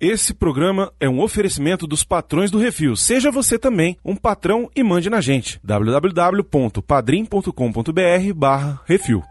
[0.00, 2.96] Esse programa é um oferecimento dos patrões do Refil.
[2.96, 5.60] Seja você também um patrão e mande na gente.
[5.62, 9.22] www.padrim.com.br barra Refil.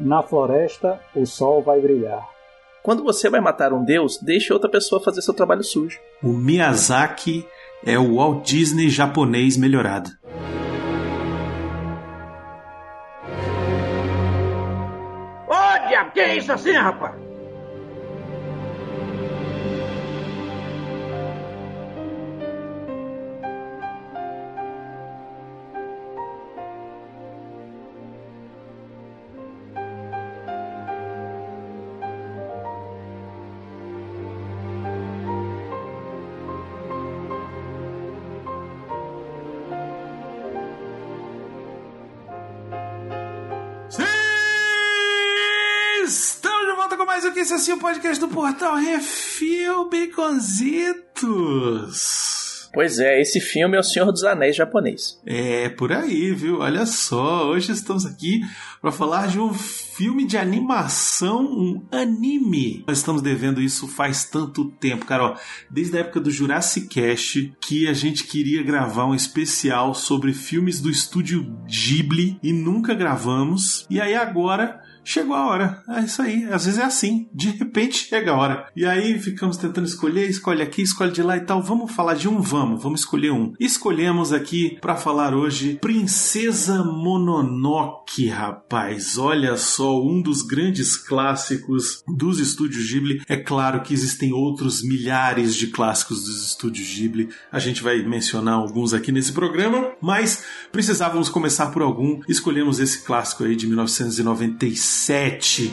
[0.00, 2.26] Na floresta, o sol vai brilhar.
[2.82, 6.00] Quando você vai matar um deus, deixe outra pessoa fazer seu trabalho sujo.
[6.22, 7.46] O Miyazaki
[7.84, 10.08] é o Walt Disney japonês melhorado.
[15.46, 17.31] Ô, diabo, que é isso assim, rapaz?
[47.62, 51.12] Assim o podcast do portal Refil Baconzitos.
[52.74, 55.20] Pois é, esse filme é o Senhor dos Anéis japonês.
[55.24, 56.58] É, por aí, viu?
[56.58, 58.40] Olha só, hoje estamos aqui
[58.80, 62.82] para falar de um filme de animação, um anime.
[62.88, 65.22] Nós estamos devendo isso faz tanto tempo, cara.
[65.22, 65.36] Ó,
[65.70, 70.80] desde a época do Jurassic Cast, que a gente queria gravar um especial sobre filmes
[70.80, 73.86] do estúdio Ghibli e nunca gravamos.
[73.88, 75.82] E aí agora chegou a hora.
[75.88, 76.44] É isso aí.
[76.52, 77.28] Às vezes é assim.
[77.32, 78.66] De repente chega a hora.
[78.76, 81.62] E aí ficamos tentando escolher, escolhe aqui, escolhe de lá e tal.
[81.62, 82.82] Vamos falar de um, vamos.
[82.82, 83.52] Vamos escolher um.
[83.58, 89.18] Escolhemos aqui para falar hoje Princesa Mononoke, rapaz.
[89.18, 93.22] Olha só, um dos grandes clássicos dos estúdios Ghibli.
[93.28, 97.28] É claro que existem outros milhares de clássicos dos estúdios Ghibli.
[97.50, 102.20] A gente vai mencionar alguns aqui nesse programa, mas precisávamos começar por algum.
[102.28, 104.91] Escolhemos esse clássico aí de 1996.
[104.92, 105.72] 7.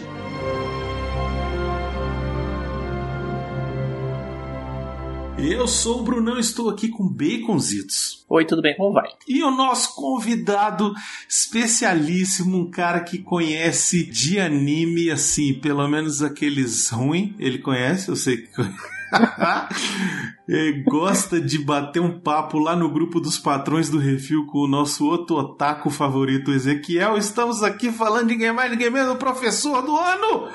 [5.38, 8.26] Eu sou o Brunão, estou aqui com Baconzitos.
[8.30, 8.76] Oi, tudo bem?
[8.76, 9.10] Como vai?
[9.28, 10.94] E o nosso convidado
[11.30, 18.16] especialíssimo, um cara que conhece de anime, assim, pelo menos aqueles ruins, ele conhece, eu
[18.16, 18.74] sei que Ele
[20.86, 25.06] gosta de bater um papo lá no grupo dos patrões do Refil com o nosso
[25.08, 27.18] outro otaku favorito, Ezequiel.
[27.18, 30.50] Estamos aqui falando de ninguém mais, ninguém menos, professor do ano,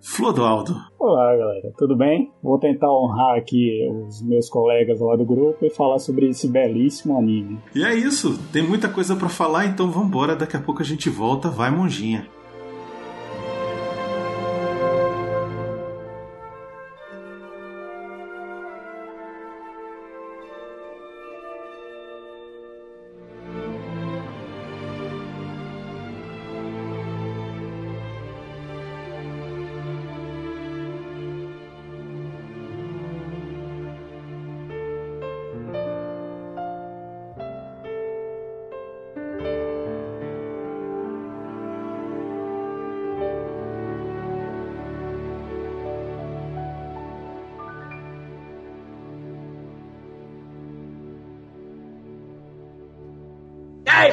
[0.00, 0.76] Flodoaldo.
[1.00, 2.30] Olá, galera, tudo bem?
[2.42, 7.18] Vou tentar honrar aqui os meus colegas lá do grupo e falar sobre esse belíssimo
[7.18, 7.58] anime.
[7.74, 11.10] E é isso, tem muita coisa para falar, então vambora, daqui a pouco a gente
[11.10, 12.28] volta, vai monjinha.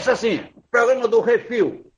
[0.03, 1.89] Isso assim, programa do Refil.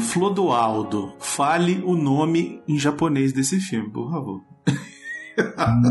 [0.00, 1.12] Flodoaldo.
[1.18, 4.40] Fale o nome em japonês desse filme, por favor.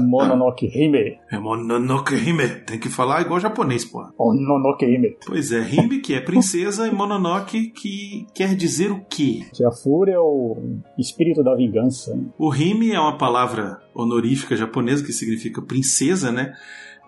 [0.07, 1.17] Mononoke Hime.
[1.31, 2.47] É Mononoke Hime.
[2.65, 4.03] Tem que falar igual japonês, pô.
[4.17, 5.15] Mononoke Hime.
[5.25, 9.45] Pois é, Hime que é princesa e Mononoke que quer dizer o quê?
[9.65, 10.57] A fúria é o
[10.97, 12.15] espírito da vingança.
[12.15, 12.25] né?
[12.37, 16.53] O Hime é uma palavra honorífica japonesa que significa princesa, né?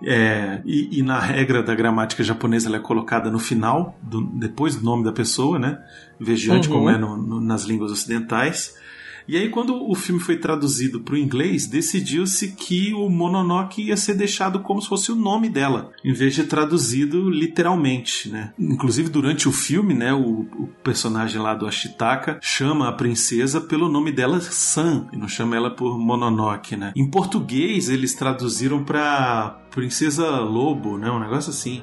[0.04, 4.76] É, e, e na regra da gramática japonesa ela é colocada no final, do- depois
[4.76, 5.78] do nome da pessoa, né?
[6.56, 6.76] Antes, Uhum.
[6.78, 8.76] como é no- no- nas línguas ocidentais.
[9.28, 13.98] E aí, quando o filme foi traduzido para o inglês, decidiu-se que o Mononoke ia
[13.98, 18.54] ser deixado como se fosse o nome dela, em vez de traduzido literalmente, né?
[18.60, 23.90] Inclusive, durante o filme, né, o, o personagem lá do Ashitaka chama a princesa pelo
[23.90, 26.92] nome dela San, e não chama ela por Mononoke, né?
[26.96, 31.10] Em português, eles traduziram para Princesa Lobo, né?
[31.10, 31.82] Um negócio assim.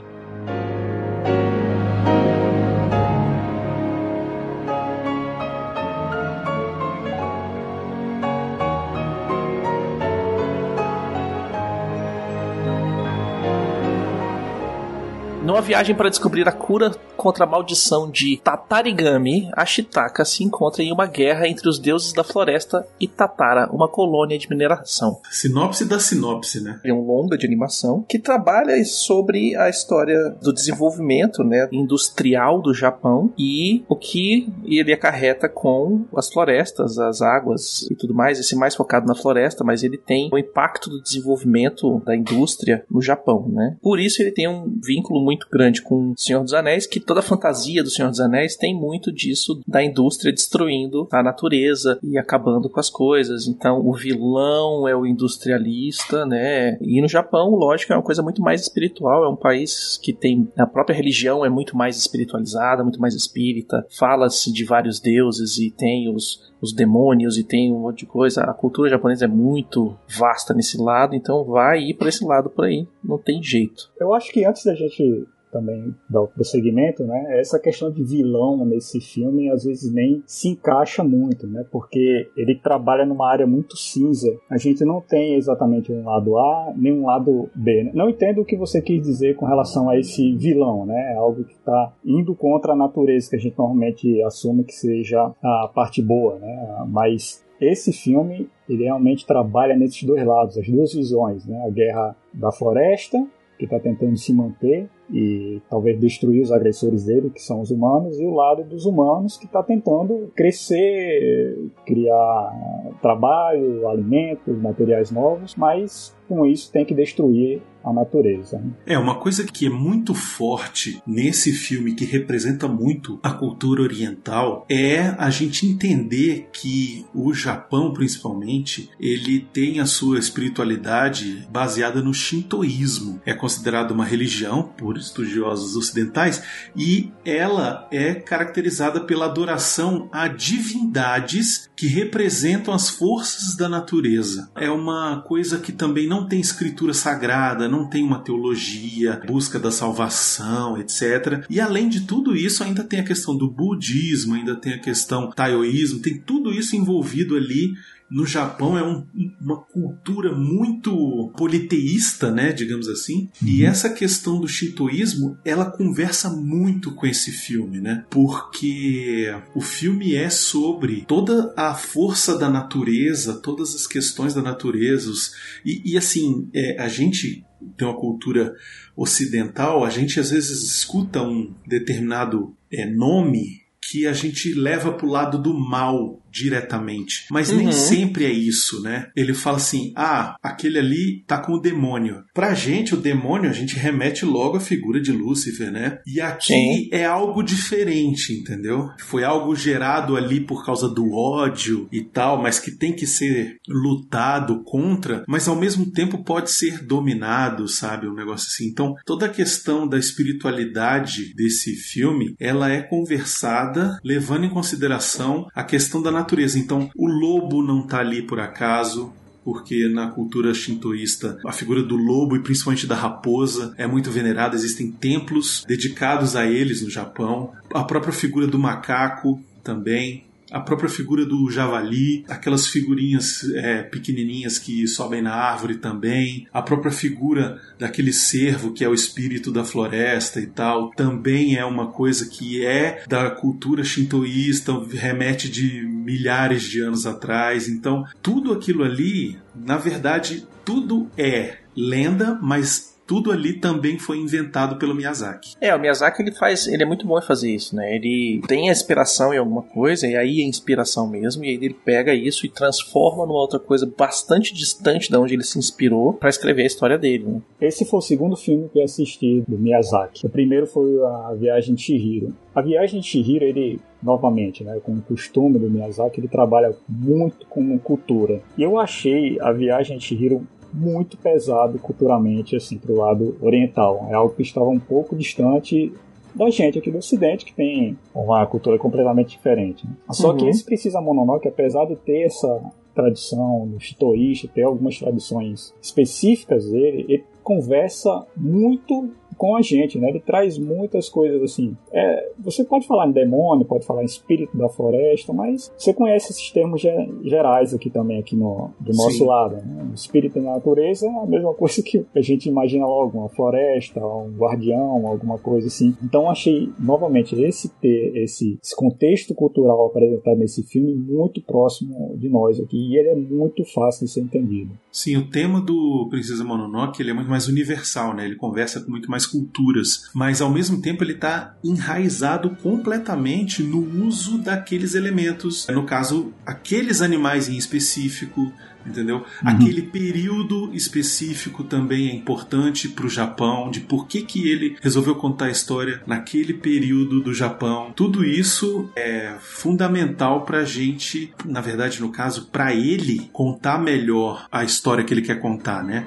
[15.59, 20.93] Numa viagem para descobrir a cura contra a maldição de Tatarigami, Ashitaka se encontra em
[20.93, 25.21] uma guerra entre os deuses da floresta e Tatara, uma colônia de mineração.
[25.29, 26.79] Sinopse da sinopse, né?
[26.85, 32.73] É um longa de animação que trabalha sobre a história do desenvolvimento né, industrial do
[32.73, 38.39] Japão e o que ele acarreta com as florestas, as águas e tudo mais.
[38.39, 43.03] Esse mais focado na floresta, mas ele tem o impacto do desenvolvimento da indústria no
[43.03, 43.77] Japão, né?
[43.83, 47.21] Por isso ele tem um vínculo muito grande com o Senhor dos Anéis, que toda
[47.21, 52.19] a fantasia do Senhor dos Anéis tem muito disso da indústria destruindo a natureza e
[52.19, 53.47] acabando com as coisas.
[53.47, 56.79] Então o vilão é o industrialista, né?
[56.81, 60.49] E no Japão, lógico, é uma coisa muito mais espiritual, é um país que tem
[60.57, 63.87] a própria religião é muito mais espiritualizada, muito mais espírita.
[63.91, 68.43] Fala-se de vários deuses e tem os os demônios e tem um monte de coisa.
[68.43, 72.65] A cultura japonesa é muito vasta nesse lado, então vai ir para esse lado por
[72.65, 73.91] aí, não tem jeito.
[73.99, 77.39] Eu acho que antes da gente também dar o prosseguimento, né?
[77.39, 81.65] Essa questão de vilão nesse filme às vezes nem se encaixa muito, né?
[81.71, 84.29] Porque ele trabalha numa área muito cinza.
[84.51, 87.85] A gente não tem exatamente um lado A nem um lado B.
[87.85, 87.91] Né?
[87.95, 91.13] Não entendo o que você quis dizer com relação a esse vilão, né?
[91.13, 95.33] É algo que está indo contra a natureza que a gente normalmente assume que seja
[95.43, 96.85] a parte boa, né?
[96.89, 101.65] Mas esse filme ele realmente trabalha nesses dois lados, as duas visões, né?
[101.67, 103.27] A guerra da floresta
[103.59, 108.19] que está tentando se manter e talvez destruir os agressores dele, que são os humanos,
[108.19, 116.15] e o lado dos humanos que está tentando crescer, criar trabalho, alimentos, materiais novos, mas
[116.29, 118.59] com isso tem que destruir a natureza.
[118.59, 118.71] Né?
[118.87, 124.67] É, uma coisa que é muito forte nesse filme, que representa muito a cultura oriental,
[124.69, 132.13] é a gente entender que o Japão, principalmente, ele tem a sua espiritualidade baseada no
[132.13, 133.21] shintoísmo.
[133.25, 136.43] É considerado uma religião por estudiosos ocidentais
[136.77, 144.51] e ela é caracterizada pela adoração a divindades que representam as forças da natureza.
[144.57, 149.71] É uma coisa que também não tem escritura sagrada, não tem uma teologia, busca da
[149.71, 151.45] salvação, etc.
[151.49, 155.31] E além de tudo isso, ainda tem a questão do budismo, ainda tem a questão
[155.31, 157.75] taoísmo, tem tudo isso envolvido ali
[158.11, 159.07] no Japão é um,
[159.41, 163.29] uma cultura muito politeísta, né, digamos assim.
[163.43, 163.49] Uhum.
[163.49, 168.05] E essa questão do shintoísmo, ela conversa muito com esse filme, né?
[168.11, 175.11] Porque o filme é sobre toda a força da natureza, todas as questões da natureza.
[175.11, 175.33] Os,
[175.65, 177.45] e, e, assim, é, a gente
[177.77, 178.55] tem uma cultura
[178.97, 185.07] ocidental, a gente às vezes escuta um determinado é, nome que a gente leva para
[185.07, 187.27] o lado do mal diretamente.
[187.31, 187.59] Mas uhum.
[187.59, 189.11] nem sempre é isso, né?
[189.17, 192.25] Ele fala assim: ah, aquele ali tá com o demônio.
[192.35, 195.99] Pra gente, o demônio, a gente remete logo à figura de Lúcifer, né?
[196.07, 196.89] E aqui Sim.
[196.93, 198.89] é algo diferente, entendeu?
[198.99, 203.57] Foi algo gerado ali por causa do ódio e tal, mas que tem que ser
[203.69, 208.09] lutado contra, mas ao mesmo tempo pode ser dominado, sabe?
[208.09, 208.69] Um negócio assim.
[208.69, 215.65] Então, toda a questão da espiritualidade desse filme, ela é conversada levando em consideração a
[215.65, 216.59] questão da natureza.
[216.59, 219.13] Então, o lobo não está ali por acaso,
[219.45, 224.55] porque na cultura shintoísta a figura do lobo e principalmente da raposa é muito venerada,
[224.55, 227.53] existem templos dedicados a eles no Japão.
[227.73, 234.59] A própria figura do macaco também a própria figura do javali, aquelas figurinhas é, pequenininhas
[234.59, 239.65] que sobem na árvore também, a própria figura daquele cervo que é o espírito da
[239.65, 246.63] floresta e tal, também é uma coisa que é da cultura shintoísta, remete de milhares
[246.63, 247.69] de anos atrás.
[247.69, 254.77] Então, tudo aquilo ali, na verdade, tudo é lenda, mas tudo ali também foi inventado
[254.77, 255.57] pelo Miyazaki.
[255.59, 257.97] É, o Miyazaki ele faz, ele é muito bom em fazer isso, né?
[257.97, 261.75] Ele tem a inspiração em alguma coisa e aí é inspiração mesmo e aí ele
[261.75, 266.29] pega isso e transforma numa outra coisa bastante distante da onde ele se inspirou para
[266.29, 267.25] escrever a história dele.
[267.25, 267.41] Né?
[267.63, 270.27] Esse foi o segundo filme que eu assisti do Miyazaki.
[270.27, 272.37] O primeiro foi a Viagem de Chihiro.
[272.55, 277.47] A Viagem de Chihiro, ele novamente, né, com o costume do Miyazaki, ele trabalha muito
[277.47, 278.41] com cultura.
[278.57, 284.07] E eu achei a Viagem de Chihiro muito pesado culturalmente assim para o lado oriental.
[284.11, 285.93] É algo que estava um pouco distante
[286.35, 289.87] da gente aqui do Ocidente, que tem uma cultura completamente diferente.
[289.87, 289.93] Né?
[290.11, 290.37] Só uhum.
[290.37, 292.63] que esse Precisa Mononoke, apesar de ter essa
[292.95, 300.11] tradição do shitoísta, ter algumas tradições específicas dele, ele conversa muito com a gente, né?
[300.11, 301.77] Ele traz muitas coisas assim.
[301.93, 306.33] É, você pode falar em demônio, pode falar em espírito da floresta, mas você conhece
[306.33, 306.83] esses termos
[307.23, 309.27] gerais aqui também, aqui no, do nosso Sim.
[309.27, 309.57] lado.
[309.57, 309.91] Né?
[309.95, 314.37] Espírito da natureza é a mesma coisa que a gente imagina logo, uma floresta, um
[314.37, 315.97] guardião, alguma coisa assim.
[316.03, 322.29] Então achei, novamente, esse ter esse, esse contexto cultural apresentado nesse filme muito próximo de
[322.29, 324.73] nós aqui, e ele é muito fácil de ser entendido.
[324.99, 328.25] Sim, o tema do Princesa Mononoke ele é muito mais universal, né?
[328.25, 334.05] Ele conversa com muito mais culturas, mas ao mesmo tempo ele está enraizado completamente no
[334.05, 335.69] uso daqueles elementos.
[335.69, 338.53] No caso, aqueles animais em específico,
[338.87, 339.19] entendeu?
[339.19, 339.25] Uhum.
[339.45, 345.15] Aquele período específico também é importante para o Japão, de por que, que ele resolveu
[345.15, 347.93] contar a história naquele período do Japão.
[347.95, 354.47] Tudo isso é fundamental para a gente, na verdade, no caso, para ele contar melhor
[354.51, 356.07] a história que ele quer contar, né?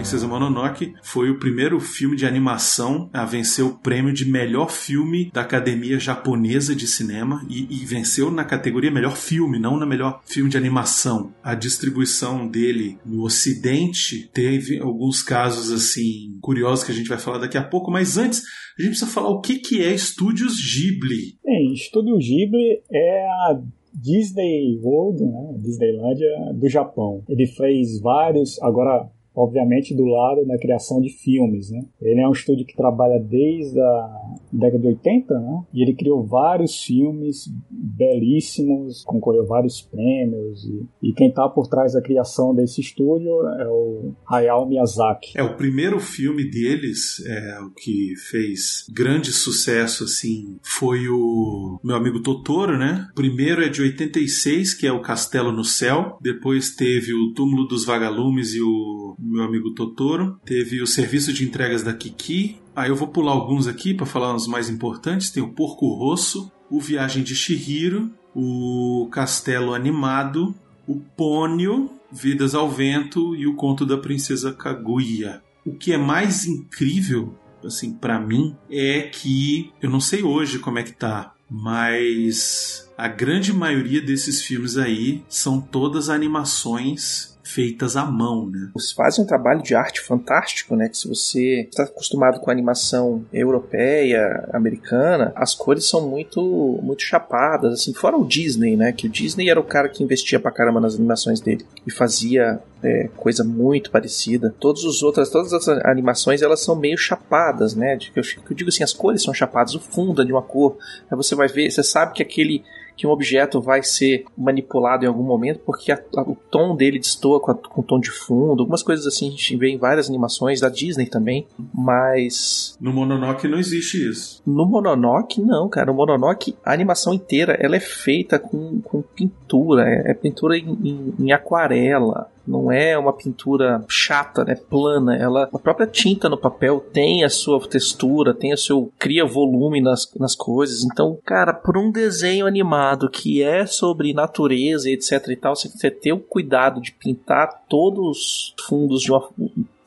[0.00, 5.30] Princesa Mononoke foi o primeiro filme de animação a vencer o prêmio de melhor filme
[5.30, 10.22] da Academia Japonesa de Cinema e, e venceu na categoria melhor filme, não na melhor
[10.24, 11.34] filme de animação.
[11.42, 17.36] A distribuição dele no Ocidente teve alguns casos assim curiosos que a gente vai falar
[17.36, 18.40] daqui a pouco, mas antes
[18.78, 21.36] a gente precisa falar o que, que é Estúdios Ghibli.
[21.44, 23.60] Bem, Estúdio Ghibli é a
[23.92, 25.58] Disney World, né?
[25.58, 27.22] Disneylandia do Japão.
[27.28, 29.10] Ele fez vários, agora
[29.42, 31.84] obviamente do lado da criação de filmes, né?
[32.00, 34.20] Ele é um estúdio que trabalha desde a
[34.52, 35.62] década de 80, né?
[35.72, 41.94] E ele criou vários filmes belíssimos, concorreu vários prêmios e, e quem está por trás
[41.94, 45.32] da criação desse estúdio é o Hayao Miyazaki.
[45.36, 51.96] É o primeiro filme deles, é o que fez grande sucesso assim, foi o meu
[51.96, 53.08] amigo Totoro, né?
[53.12, 56.18] O primeiro é de 86, que é o Castelo no Céu.
[56.20, 60.38] Depois teve o Túmulo dos Vagalumes e o meu amigo Totoro.
[60.44, 62.58] Teve o serviço de entregas da Kiki.
[62.74, 65.30] Aí eu vou pular alguns aqui para falar os mais importantes.
[65.30, 70.54] Tem o Porco Rosso, o Viagem de Shihiro, o Castelo Animado,
[70.86, 75.42] o Pônio, Vidas ao Vento e o Conto da Princesa Kaguya.
[75.64, 77.34] O que é mais incrível,
[77.64, 83.08] assim, para mim, é que eu não sei hoje como é que tá, mas a
[83.08, 88.70] grande maioria desses filmes aí são todas animações feitas à mão, né?
[88.74, 90.88] Eles fazem um trabalho de arte fantástico, né?
[90.88, 97.72] Que se você está acostumado com animação europeia, americana, as cores são muito muito chapadas,
[97.74, 98.92] assim, fora o Disney, né?
[98.92, 102.60] Que o Disney era o cara que investia pra caramba nas animações dele e fazia
[102.82, 104.54] é, coisa muito parecida.
[104.58, 107.98] Todos os outras, todas as animações elas são meio chapadas, né?
[108.14, 110.78] Eu, eu digo assim, as cores são chapadas, o fundo é de uma cor.
[111.10, 112.64] Aí você vai ver, você sabe que aquele
[113.00, 116.98] que um objeto vai ser manipulado em algum momento porque a, a, o tom dele
[116.98, 119.78] destoa com, a, com o tom de fundo, algumas coisas assim a gente vê em
[119.78, 124.42] várias animações da Disney também, mas no Mononoke não existe isso.
[124.46, 129.88] No Mononoke não, cara, o Mononoke a animação inteira ela é feita com, com pintura,
[129.88, 135.16] é, é pintura em, em, em aquarela não é uma pintura chata, né, plana.
[135.16, 139.80] Ela, a própria tinta no papel tem a sua textura, tem o seu cria volume
[139.80, 140.82] nas, nas coisas.
[140.84, 146.12] Então, cara, por um desenho animado que é sobre natureza etc e tal, você ter
[146.12, 149.28] o cuidado de pintar todos os fundos de uma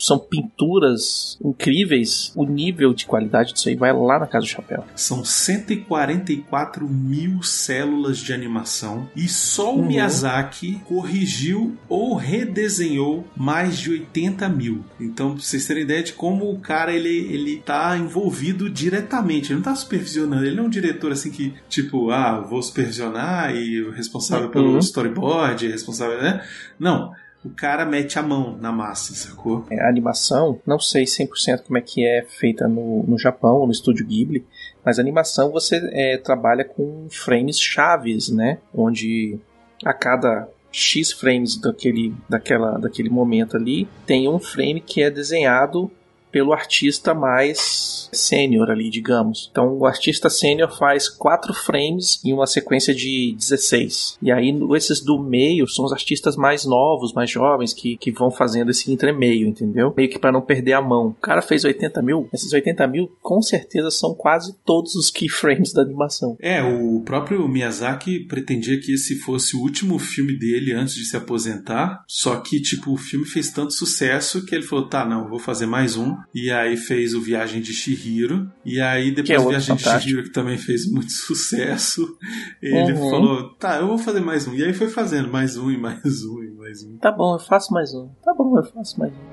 [0.03, 2.33] são pinturas incríveis.
[2.35, 4.83] O nível de qualidade disso aí vai lá na Casa do Chapéu.
[4.95, 9.85] São 144 mil células de animação e só o uhum.
[9.85, 14.83] Miyazaki corrigiu ou redesenhou mais de 80 mil.
[14.99, 19.55] Então, pra vocês terem ideia de como o cara ele, ele tá envolvido diretamente, ele
[19.55, 23.89] não tá supervisionando, ele não é um diretor assim que, tipo, ah, vou supervisionar e
[23.91, 24.51] responsável uhum.
[24.51, 26.43] pelo storyboard, responsável, né?
[26.77, 27.13] Não
[27.45, 29.65] o cara mete a mão na massa, sacou?
[29.69, 33.71] É, a animação, não sei 100% como é que é feita no, no Japão, no
[33.71, 34.45] estúdio Ghibli,
[34.83, 38.59] mas a animação você é, trabalha com frames chaves, né?
[38.73, 39.37] Onde
[39.83, 45.91] a cada X frames daquele, daquela, daquele momento ali, tem um frame que é desenhado
[46.33, 49.47] pelo artista mais sênior ali, digamos.
[49.51, 54.17] Então o artista sênior faz quatro frames em uma sequência de 16.
[54.19, 58.31] E aí esses do meio são os artistas mais novos, mais jovens, que, que vão
[58.31, 59.93] fazendo esse entremeio, entendeu?
[59.95, 61.09] Meio que para não perder a mão.
[61.09, 65.71] O cara fez 80 mil, esses 80 mil com certeza são quase todos os keyframes
[65.71, 66.35] da animação.
[66.41, 71.15] É, o próprio Miyazaki pretendia que esse fosse o último filme dele antes de se
[71.15, 75.37] aposentar, só que tipo o filme fez tanto sucesso que ele falou, tá, não, vou
[75.37, 78.51] fazer mais um E aí fez o Viagem de Shihiro.
[78.65, 80.09] E aí depois é do outro Viagem de fantástico.
[80.09, 82.17] Shihiro, que também fez muito sucesso,
[82.61, 83.09] ele Uhum.
[83.09, 84.53] falou, tá, eu vou fazer mais um.
[84.55, 86.97] E aí foi fazendo mais um e mais um e mais um.
[86.97, 88.07] Tá bom, eu faço mais um.
[88.23, 89.32] Tá bom, eu faço mais um.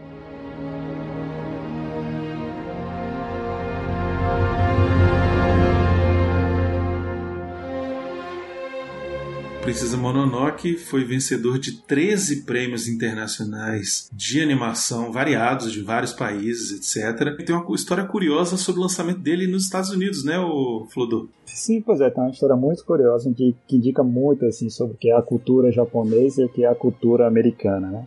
[9.63, 17.39] Princesa Mononoke foi vencedor de 13 prêmios internacionais de animação variados de vários países, etc.
[17.39, 21.29] E tem uma história curiosa sobre o lançamento dele nos Estados Unidos, né, o Flodô?
[21.45, 24.97] Sim, pois é, tem uma história muito curiosa que, que indica muito assim sobre o
[24.97, 28.07] que é a cultura japonesa e o que é a cultura americana, né?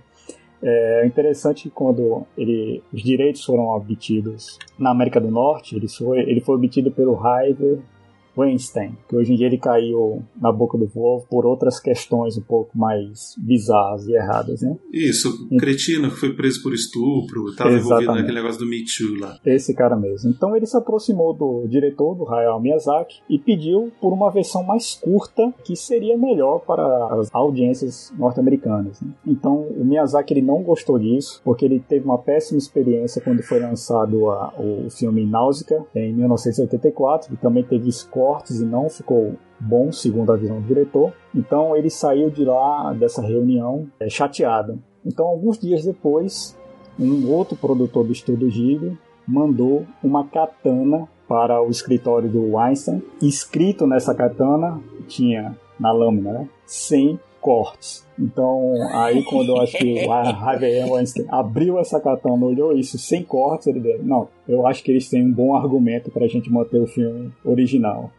[0.65, 6.19] É interessante que quando ele, os direitos foram obtidos na América do Norte, ele foi,
[6.19, 7.79] ele foi obtido pelo Harvey
[8.37, 12.41] Weinstein, que hoje em dia ele caiu na boca do povo por outras questões um
[12.41, 14.75] pouco mais bizarras e erradas, né?
[14.91, 19.19] Isso, o cretino que foi preso por estupro, estava envolvido naquele negócio do Me Too
[19.19, 19.37] lá.
[19.45, 20.29] Esse cara mesmo.
[20.29, 24.95] Então ele se aproximou do diretor, do Hayao Miyazaki, e pediu por uma versão mais
[24.95, 28.99] curta que seria melhor para as audiências norte-americanas.
[29.01, 29.09] né?
[29.27, 33.59] Então o Miyazaki ele não gostou disso, porque ele teve uma péssima experiência quando foi
[33.59, 37.89] lançado a- o filme Náusea em 1984, que também teve
[38.61, 41.13] e não ficou bom, segundo a visão do diretor.
[41.33, 44.81] Então ele saiu de lá dessa reunião é, chateado.
[45.05, 46.57] Então alguns dias depois
[46.99, 53.01] um outro produtor do estúdio Ghibli mandou uma katana para o escritório do Weinstein.
[53.21, 56.49] Escrito nessa katana tinha na lâmina, né?
[56.65, 58.07] 100 cortes.
[58.17, 63.23] Então, aí quando eu acho que o Harvey Weinstein abriu essa katana, olhou isso, 100
[63.23, 66.49] cortes, ele deu, não, eu acho que eles têm um bom argumento para a gente
[66.49, 68.09] manter o filme original.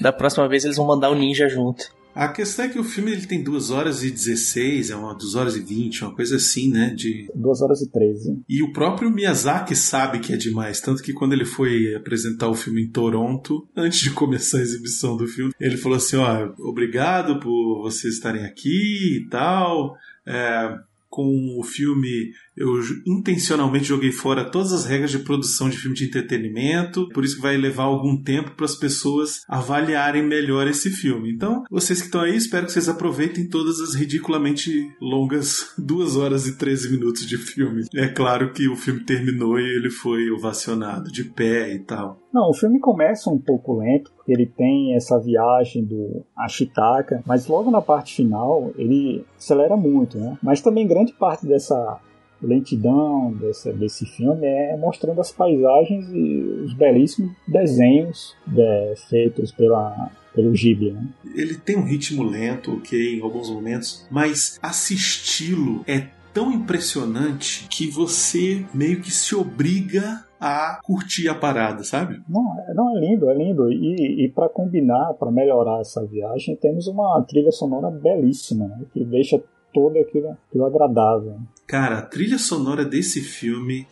[0.00, 1.92] Da próxima vez eles vão mandar o ninja junto.
[2.14, 5.34] A questão é que o filme ele tem 2 horas e 16, é uma 2
[5.34, 6.90] horas e 20, uma coisa assim, né?
[6.90, 7.28] De...
[7.34, 8.42] 2 horas e 13.
[8.48, 12.54] E o próprio Miyazaki sabe que é demais, tanto que quando ele foi apresentar o
[12.54, 17.40] filme em Toronto, antes de começar a exibição do filme, ele falou assim: ó, obrigado
[17.40, 19.96] por vocês estarem aqui e tal.
[20.26, 20.78] É,
[21.14, 22.68] com o filme, eu
[23.06, 27.42] intencionalmente joguei fora todas as regras de produção de filme de entretenimento, por isso que
[27.42, 31.32] vai levar algum tempo para as pessoas avaliarem melhor esse filme.
[31.32, 34.70] Então, vocês que estão aí, espero que vocês aproveitem todas as ridiculamente
[35.00, 37.82] longas 2 horas e 13 minutos de filme.
[37.94, 42.18] É claro que o filme terminou e ele foi ovacionado de pé e tal.
[42.32, 47.46] Não, o filme começa um pouco lento, porque ele tem essa viagem do Ashitaka, mas
[47.46, 50.36] logo na parte final ele acelera muito, né?
[50.42, 52.00] Mas também grande parte dessa
[52.46, 60.10] lentidão desse, desse filme é mostrando as paisagens e os belíssimos desenhos é, feitos pela,
[60.34, 61.06] pelo Ghibli, né?
[61.34, 67.88] Ele tem um ritmo lento, ok, em alguns momentos, mas assisti-lo é tão impressionante que
[67.88, 72.20] você meio que se obriga a curtir a parada, sabe?
[72.28, 73.72] Não, é- não é lindo, é lindo.
[73.72, 78.80] E, e para combinar, para melhorar essa viagem, temos uma trilha sonora belíssima, né?
[78.92, 79.40] Que deixa
[79.74, 81.38] todo aquilo, aquilo agradável.
[81.66, 83.86] Cara, a trilha sonora desse filme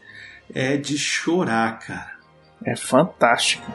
[0.55, 2.13] é de chorar, cara.
[2.65, 3.67] É fantástico.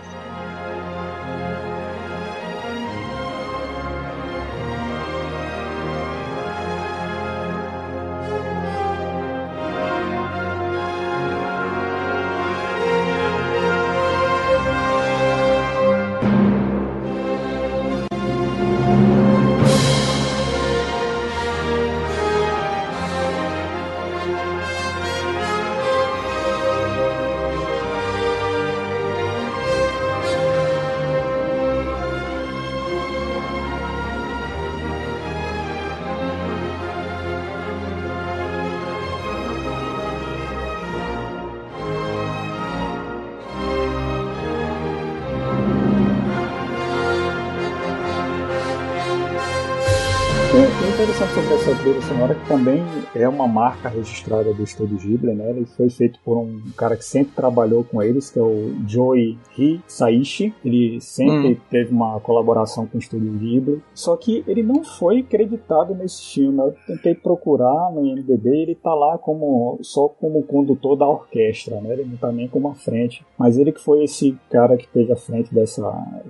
[52.07, 52.81] Sonora que também
[53.13, 55.49] é uma marca registrada do estúdio Ghibli, né?
[55.49, 59.37] Ele foi feito por um cara que sempre trabalhou com eles, que é o Joey
[59.57, 60.53] Hisaishi.
[60.63, 61.57] Ele sempre Hum.
[61.69, 63.83] teve uma colaboração com o estúdio Ghibli.
[63.93, 66.59] Só que ele não foi creditado nesse filme.
[66.59, 71.91] Eu tentei procurar no IMDb, ele tá lá como só como condutor da orquestra, né?
[71.93, 73.25] Ele não tá nem como à frente.
[73.37, 75.83] Mas ele que foi esse cara que esteve à frente dessa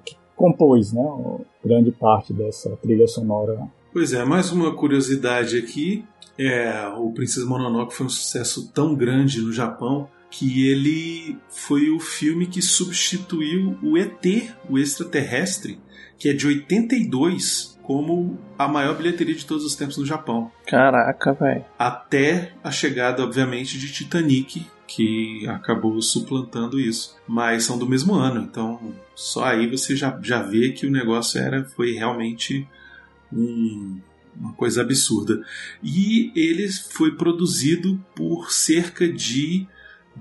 [0.03, 1.03] que compôs, né,
[1.65, 3.59] grande parte dessa trilha sonora
[3.97, 6.05] Pois é, mais uma curiosidade aqui.
[6.37, 11.99] É, o Princesa Mononoke foi um sucesso tão grande no Japão que ele foi o
[11.99, 14.23] filme que substituiu o ET,
[14.69, 15.81] o extraterrestre,
[16.15, 20.51] que é de 82, como a maior bilheteria de todos os tempos no Japão.
[20.67, 21.65] Caraca, velho.
[21.79, 27.17] Até a chegada, obviamente, de Titanic, que acabou suplantando isso.
[27.27, 31.41] Mas são do mesmo ano, então só aí você já, já vê que o negócio
[31.41, 32.67] era foi realmente
[33.31, 33.99] um,
[34.39, 35.41] uma coisa absurda.
[35.83, 39.67] E ele foi produzido por cerca de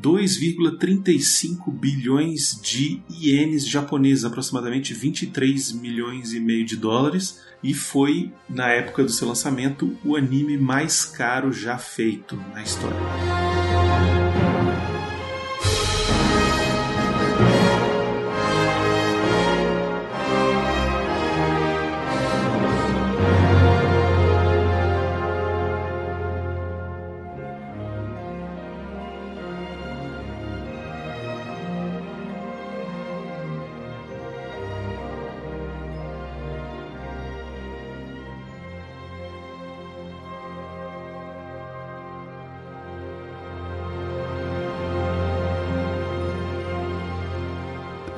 [0.00, 8.68] 2,35 bilhões de ienes japoneses, aproximadamente 23 milhões e meio de dólares, e foi, na
[8.68, 12.96] época do seu lançamento, o anime mais caro já feito na história.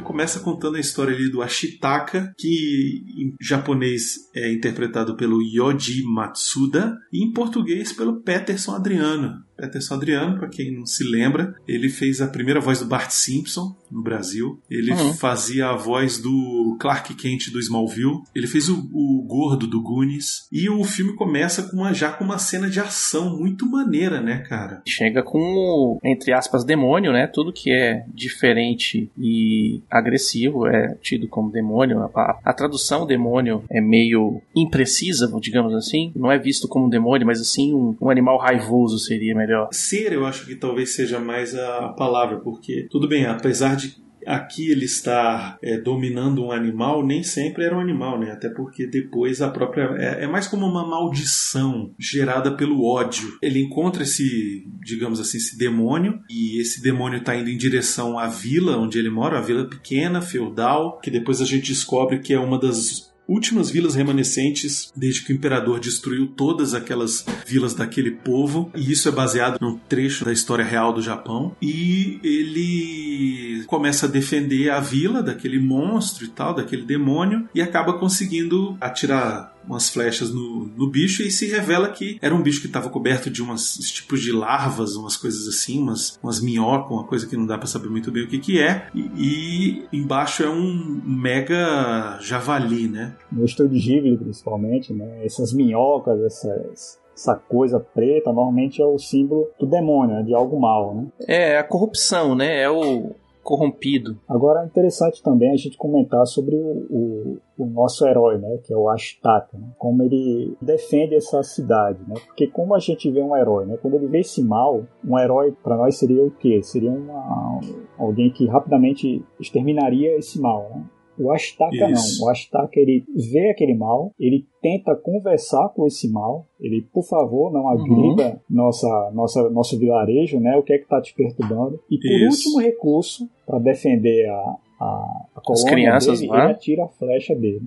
[0.00, 6.96] começa contando a história ali do Ashitaka, que em japonês é interpretado pelo Yoji Matsuda
[7.12, 9.43] e em português pelo Peterson Adriano.
[9.56, 13.74] Peterson Adriano, para quem não se lembra, ele fez a primeira voz do Bart Simpson
[13.90, 14.60] no Brasil.
[14.68, 15.14] Ele uhum.
[15.14, 18.22] fazia a voz do Clark Kent do Smallville.
[18.34, 20.48] Ele fez o, o, gordo do Goonies.
[20.50, 24.38] E o filme começa com uma, já com uma cena de ação muito maneira, né,
[24.48, 24.82] cara?
[24.86, 27.26] Chega com, entre aspas, demônio, né?
[27.26, 32.00] Tudo que é diferente e agressivo é tido como demônio.
[32.14, 36.12] A, a tradução demônio é meio imprecisa, digamos assim.
[36.16, 39.43] Não é visto como um demônio, mas assim um, um animal raivoso seria melhor.
[39.72, 44.70] Ser, eu acho que talvez seja mais a palavra, porque tudo bem, apesar de aqui
[44.70, 48.32] ele estar é, dominando um animal, nem sempre era um animal, né?
[48.32, 49.94] Até porque depois a própria.
[49.98, 53.38] É, é, mais como uma maldição gerada pelo ódio.
[53.42, 58.26] Ele encontra esse, digamos assim, esse demônio, e esse demônio está indo em direção à
[58.26, 62.38] vila onde ele mora, a vila pequena, feudal, que depois a gente descobre que é
[62.38, 68.70] uma das últimas vilas remanescentes desde que o imperador destruiu todas aquelas vilas daquele povo,
[68.74, 71.56] e isso é baseado num trecho da história real do Japão.
[71.60, 77.98] E ele começa a defender a vila daquele monstro e tal, daquele demônio, e acaba
[77.98, 82.66] conseguindo atirar umas flechas no, no bicho e se revela que era um bicho que
[82.66, 87.26] estava coberto de umas tipos de larvas, umas coisas assim, umas, umas minhocas, uma coisa
[87.26, 88.88] que não dá para saber muito bem o que, que é.
[88.94, 93.16] E, e, embaixo é um mega javali, né?
[93.30, 95.24] No estúdio Ghibli, principalmente, né?
[95.24, 100.22] Essas minhocas, essas essa coisa preta normalmente é o símbolo do demônio, né?
[100.24, 101.06] de algo mal, né?
[101.26, 102.62] É, a corrupção, né?
[102.62, 104.18] É o, corrompido.
[104.28, 108.72] Agora é interessante também a gente comentar sobre o, o, o nosso herói, né, que
[108.72, 113.22] é o Ashtaka, né, como ele defende essa cidade, né, porque como a gente vê
[113.22, 116.62] um herói, né, quando ele vê esse mal, um herói para nós seria o quê?
[116.62, 117.60] Seria uma,
[117.98, 120.84] alguém que rapidamente exterminaria esse mal, né?
[121.18, 122.20] O Astaka Isso.
[122.20, 122.26] não.
[122.26, 127.52] O Astaka ele vê aquele mal, ele tenta conversar com esse mal, ele, por favor,
[127.52, 128.38] não agrida uhum.
[128.50, 130.56] nossa, nossa, nosso vilarejo, né?
[130.56, 131.78] O que é que está te perturbando?
[131.90, 132.48] E por Isso.
[132.48, 137.62] último recurso, para defender a, a, a colônia crianças, dele, ele atira a flecha dele.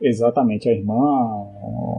[0.00, 1.46] Exatamente, a irmã,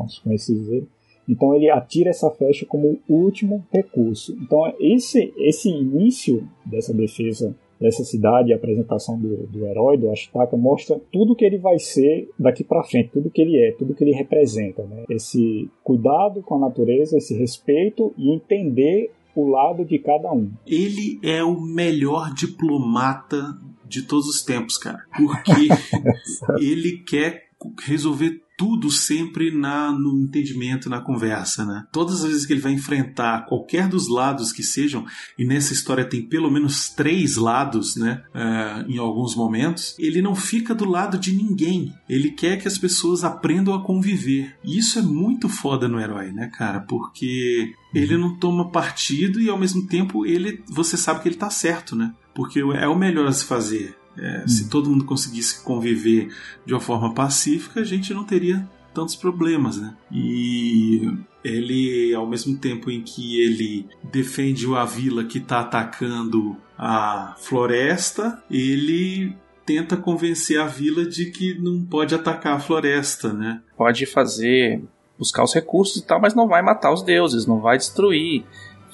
[0.06, 0.88] os conhecidos dele.
[1.28, 4.38] Então ele atira essa flecha como último recurso.
[4.42, 10.58] Então esse, esse início dessa defesa dessa cidade, a apresentação do, do herói, do Ashtaka,
[10.58, 14.04] mostra tudo que ele vai ser daqui para frente, tudo que ele é, tudo que
[14.04, 14.84] ele representa.
[14.84, 15.06] Né?
[15.10, 20.52] Esse cuidado com a natureza, esse respeito e entender o lado de cada um.
[20.66, 23.56] Ele é o melhor diplomata
[23.88, 25.06] de todos os tempos, cara.
[25.16, 25.68] Porque
[26.60, 27.44] ele quer
[27.86, 31.86] resolver tudo sempre na, no entendimento, na conversa, né?
[31.92, 35.06] Todas as vezes que ele vai enfrentar qualquer dos lados que sejam,
[35.38, 38.24] e nessa história tem pelo menos três lados, né?
[38.34, 41.94] Uh, em alguns momentos, ele não fica do lado de ninguém.
[42.10, 44.56] Ele quer que as pessoas aprendam a conviver.
[44.64, 46.80] E isso é muito foda no herói, né, cara?
[46.80, 51.50] Porque ele não toma partido e ao mesmo tempo ele, você sabe que ele tá
[51.50, 52.14] certo, né?
[52.38, 53.98] porque é o melhor a se fazer.
[54.18, 54.48] É, Hum.
[54.48, 56.34] Se todo mundo conseguisse conviver
[56.66, 59.96] de uma forma pacífica, a gente não teria tantos problemas, né?
[60.12, 61.08] E
[61.44, 68.44] ele, ao mesmo tempo em que ele defende a vila que está atacando a floresta,
[68.50, 73.62] ele tenta convencer a vila de que não pode atacar a floresta, né?
[73.78, 74.82] Pode fazer,
[75.18, 78.46] buscar os recursos e tal, mas não vai matar os deuses, não vai destruir.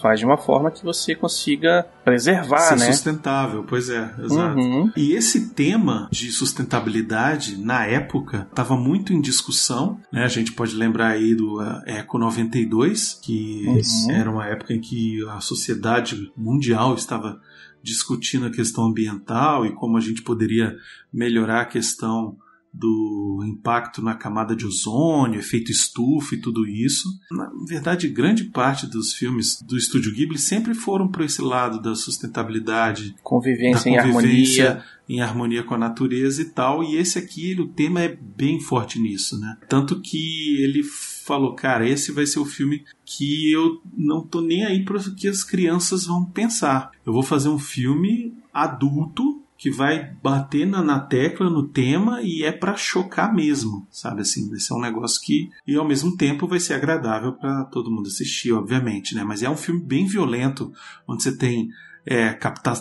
[0.04, 2.92] Faz de uma forma que você consiga preservar, Ser né?
[2.92, 4.60] sustentável, pois é, exato.
[4.60, 4.92] Uhum.
[4.98, 10.02] E esse tema de sustentabilidade, na época, estava muito em discussão.
[10.12, 10.26] Né?
[10.26, 14.12] A gente pode lembrar aí do uh, Eco 92, que Uhum.
[14.12, 17.40] era uma época em que a sociedade mundial estava
[17.82, 20.76] discutindo a questão ambiental e como a gente poderia
[21.14, 22.38] melhorar a questão
[22.74, 27.08] do impacto na camada de ozônio, efeito estufa e tudo isso.
[27.32, 31.94] Na verdade, grande parte dos filmes do estúdio Ghibli sempre foram para esse lado da
[31.96, 34.86] sustentabilidade, Convivência da em convivência harmonia.
[35.08, 36.84] em harmonia com a natureza e tal.
[36.84, 39.58] E esse aqui, o tema é bem forte nisso, né?
[39.70, 44.66] Tanto que ele falou, cara, esse vai ser o filme que eu não tô nem
[44.66, 46.92] aí para o que as crianças vão pensar.
[47.06, 52.44] Eu vou fazer um filme adulto que vai bater na, na tecla, no tema e
[52.44, 54.50] é para chocar mesmo, sabe assim?
[54.50, 58.08] Vai ser um negócio que e ao mesmo tempo vai ser agradável para todo mundo
[58.08, 59.24] assistir, obviamente, né?
[59.24, 60.74] Mas é um filme bem violento,
[61.08, 61.70] onde você tem
[62.06, 62.38] é,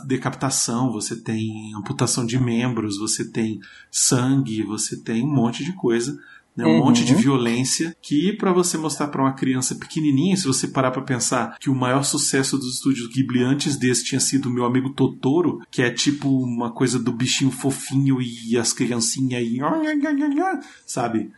[0.09, 6.19] decapitação, você tem amputação de membros, você tem sangue, você tem um monte de coisa,
[6.57, 6.65] né?
[6.67, 6.79] um Uhum.
[6.87, 11.03] monte de violência que para você mostrar para uma criança pequenininha, se você parar para
[11.03, 15.61] pensar que o maior sucesso dos estúdios Ghibli antes desse tinha sido meu amigo Totoro,
[15.71, 19.59] que é tipo uma coisa do bichinho fofinho e as criancinhas aí,
[20.87, 21.31] sabe?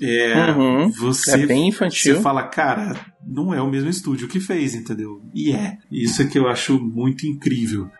[0.00, 0.90] É, Uhum.
[0.90, 2.16] você É bem infantil.
[2.16, 5.22] você fala, cara, não é o mesmo estúdio que fez, entendeu?
[5.34, 5.76] E é.
[5.90, 7.90] Isso é que eu acho muito incrível.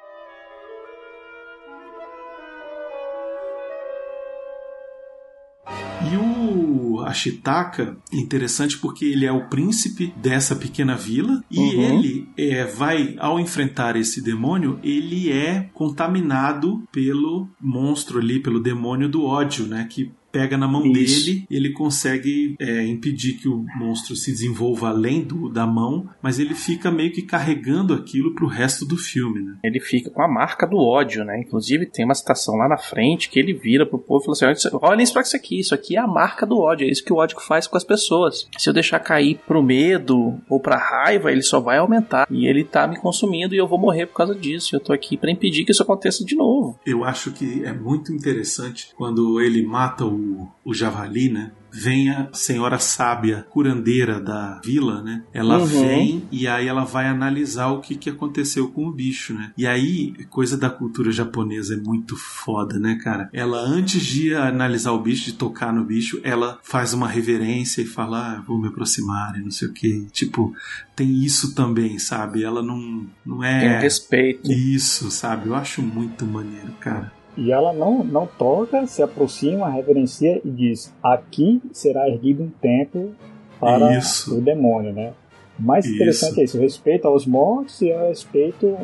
[7.11, 11.99] Ashitaka é interessante porque ele é o príncipe dessa pequena vila e Uhum.
[11.99, 19.09] ele é, vai, ao enfrentar esse demônio, ele é contaminado pelo monstro ali, pelo demônio
[19.09, 19.87] do ódio, né?
[19.90, 21.25] Que pega na mão Isso.
[21.27, 26.38] dele, ele consegue é, impedir que o monstro se desenvolva além do, da mão, mas
[26.38, 29.57] ele fica meio que carregando aquilo pro resto do filme, né?
[29.64, 31.40] Ele fica com a marca do ódio, né?
[31.40, 34.69] Inclusive tem uma citação lá na frente que ele vira pro povo e fala assim:
[34.83, 37.12] "Olha isso- pra isso aqui, isso aqui é a marca do ódio, é isso que
[37.12, 38.49] o ódio faz com as pessoas.
[38.59, 42.27] Se eu deixar cair pro medo ou pra raiva, ele só vai aumentar.
[42.31, 44.75] E ele tá me consumindo e eu vou morrer por causa disso.
[44.77, 46.79] Eu tô aqui pra impedir que isso aconteça de novo.
[46.87, 50.19] Eu acho que é muito interessante quando ele mata o,
[50.64, 51.52] o javali, né?
[51.72, 55.22] Vem a senhora sábia, curandeira da vila, né?
[55.33, 55.66] Ela Uhum.
[55.66, 59.52] vem e aí ela vai analisar o que, que aconteceu com o bicho, né?
[59.56, 63.28] E aí, coisa da cultura japonesa é muito foda, né, cara?
[63.33, 67.87] Ela, antes de analisar o bicho, de tocar no bicho, ela faz uma reverência e
[67.87, 70.06] fala, ah, vou me aproximar e não sei o que.
[70.11, 70.52] Tipo,
[70.96, 72.42] tem isso também, sabe?
[72.42, 73.61] Ela não, não é.
[73.74, 74.50] Tem respeito.
[74.50, 75.48] Isso, sabe?
[75.48, 77.12] Eu acho muito maneiro, cara.
[77.40, 83.14] E ela não, não toca, se aproxima, reverencia e diz: Aqui será erguido um templo
[83.59, 84.37] para Isso.
[84.37, 85.14] o demônio, né?
[85.59, 85.94] O mais Isso.
[85.94, 88.76] interessante é isso: o respeito aos mortos e o respeito